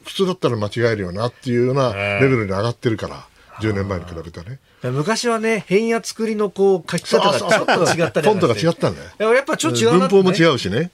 [0.04, 3.26] 普通だったら間違えるよなっていうようなレベルに上がってるから、
[3.62, 4.60] 10年前に比べてね。
[4.84, 9.10] 昔はね、変や作りのこう書き方がちょっと違ったりフォントが違ったんだよ。
[9.20, 10.56] ややっぱちょっと違うな文法も違う。
[10.56, 10.91] うしね。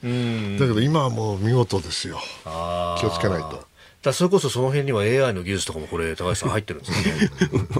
[0.59, 2.19] だけど今はもう見事ですよ。
[2.99, 3.66] 気をつけないと。
[4.03, 7.29] だそれこそその辺には AI の技術とかもこれ、高橋さん入ってるんですね。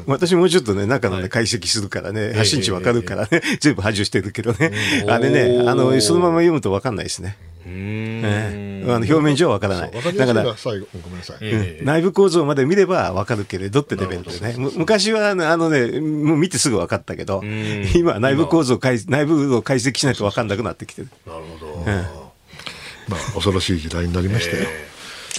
[0.08, 4.72] 私もうちょっとね、中のね、解析するからね、発信地わかるからね、全部排除してるけどね。
[5.08, 7.38] あれね、あの、そのまま読むとわかんないですね。
[7.70, 9.92] ええあの表面上はわからない。
[9.92, 11.46] だからごめんなさい。
[11.46, 14.56] うん内部構造まで見ればわかるけれどってレベルでね。
[14.58, 17.44] む昔はあのね、もう見てすぐわかったけど、
[17.94, 21.10] 今は内部構造を解、内部を解析しないとわかんなくなってきてる。
[21.26, 21.86] なるほど。
[23.10, 24.64] まあ、恐ろしい時代になりましたよ。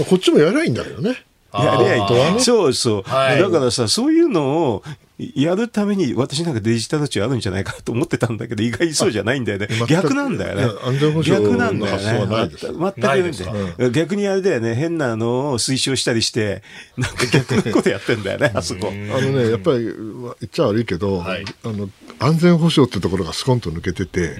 [0.05, 1.25] こっちもやりゃいいんだけどね。
[1.55, 2.41] いや、レア本当はね。
[2.41, 3.41] そうそう、はい。
[3.41, 4.83] だからさ、そういうのを
[5.19, 9.69] やるために、私なんかデジタル庁あるんじゃないかと思ってたんだけど、意外にそうじゃないんだよね。
[9.89, 11.23] 逆なんだよね。
[11.25, 12.03] 逆なんだよね。
[12.03, 13.45] 全くないです。
[13.45, 16.63] か逆にあれだよね、変なのを推奨したりして、
[16.99, 18.89] なんか逆のことやってんだよね、あそこ。
[18.89, 21.45] あのね、やっぱり言っちゃ悪いけど、はい。
[21.65, 21.89] あの
[22.21, 24.39] 安全保障ってところがスコンと抜けてて、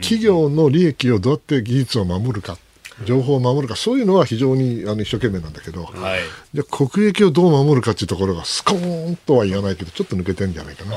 [0.00, 2.58] 企業の利益をどうやって技術を守るか、
[3.04, 6.20] 情報を守るか、そういうのは非常にあの一生懸命なんだけど、はい。
[6.52, 10.92] じゃあ国益をどう守るかっていうところがスコーンとは言わないけど、ちょっと抜けてんじゃないかな。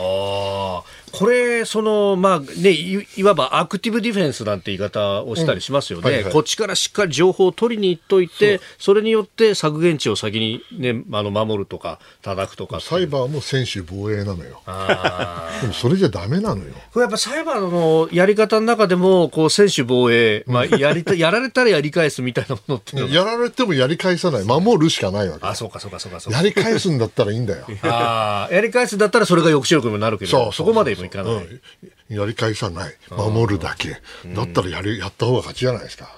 [1.13, 6.09] これ、その、まあねい、いわばアクティブディフェンスなんて言い方をしたりしますよね。
[6.09, 12.79] うんはいはいこっちからしっかり情報を取りに行っといて、それによって削減値を先にね、あの、守るとか、叩くとか。
[12.79, 14.61] サイバーも専守防衛なのよ。
[15.61, 16.73] でもそれじゃダメなのよ。
[16.91, 24.43] これやっぱサイバーのやり方の中でも、こう、専守防衛、まあ、やりた、やられたらやり返すみたいなものっていうのが やられてもやり返さない。
[24.43, 25.45] 守るしかないわけ。
[25.45, 26.39] あ、そうかそうかそうかそうか。
[26.39, 27.67] やり返すんだったらいいんだよ。
[27.83, 31.33] ああ、やり返すんだったらそれが抑止力にもなるけど、そうそこまでもいかない。
[31.33, 31.61] うん
[32.09, 32.93] やり返さない。
[33.09, 33.97] 守るだけ。
[34.35, 36.15] だったらやり、やった方が勝ちじゃないですか。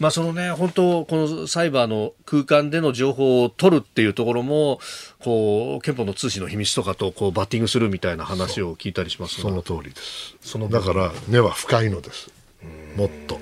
[0.00, 4.80] まあそのね、本当、このサイバーの空間での情報を取るっていうところも、
[5.20, 10.36] こう、憲法の通信の秘密とかとこうバッティングするみたいな話を聞いたりしますがその通りです。
[10.40, 12.30] そのだから根は深いのです。
[12.96, 13.38] もっと。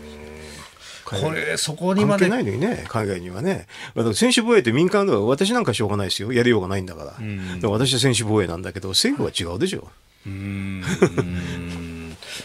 [1.05, 2.29] これ、そこにまで。
[2.29, 3.67] 関係ないのにね、海外にはね。
[3.95, 6.33] だから選手防衛って民間では私なんかしょうがないですよ。
[6.33, 7.07] やりようがないんだから。
[7.07, 7.19] だか
[7.63, 9.89] ら私は選手防衛なんだけど、政府は違うでしょ。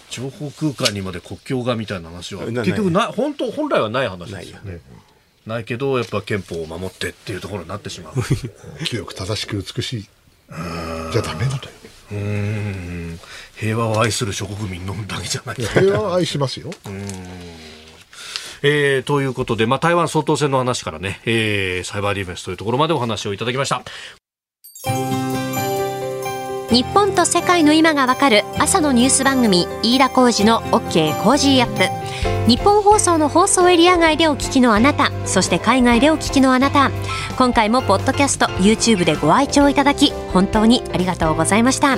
[0.09, 4.73] 情報空間にまで国境がみたいな話は、な結局な、本当、本来はない話ないよですよ。
[4.73, 4.81] ね。
[5.47, 8.13] ないけど、やっぱ憲法を守ってっていうところになってしまう。
[8.85, 10.01] 清く正しく美しい。
[10.01, 11.59] じゃダメなのよ。
[12.11, 13.19] うん
[13.55, 15.55] 平和を愛する諸国民のだけじゃない。
[15.55, 16.71] 平和は愛しますよ。
[18.61, 23.83] えーということで、まあ、台湾総統選の話からね、えーサイバーディフェンスというところまでお話をいただきました。
[26.69, 31.83] 日本と世界の今がわかる朝のニュース番組飯田浩二の OK コージーアップ。
[32.47, 36.91] ニッポン放送の放送エリア外でお聞きのあなたそして海外でお聞きのあなた。
[37.37, 41.97] 今回もポッドキャスト YouTube でご愛聴いただき本当にありがとうございました。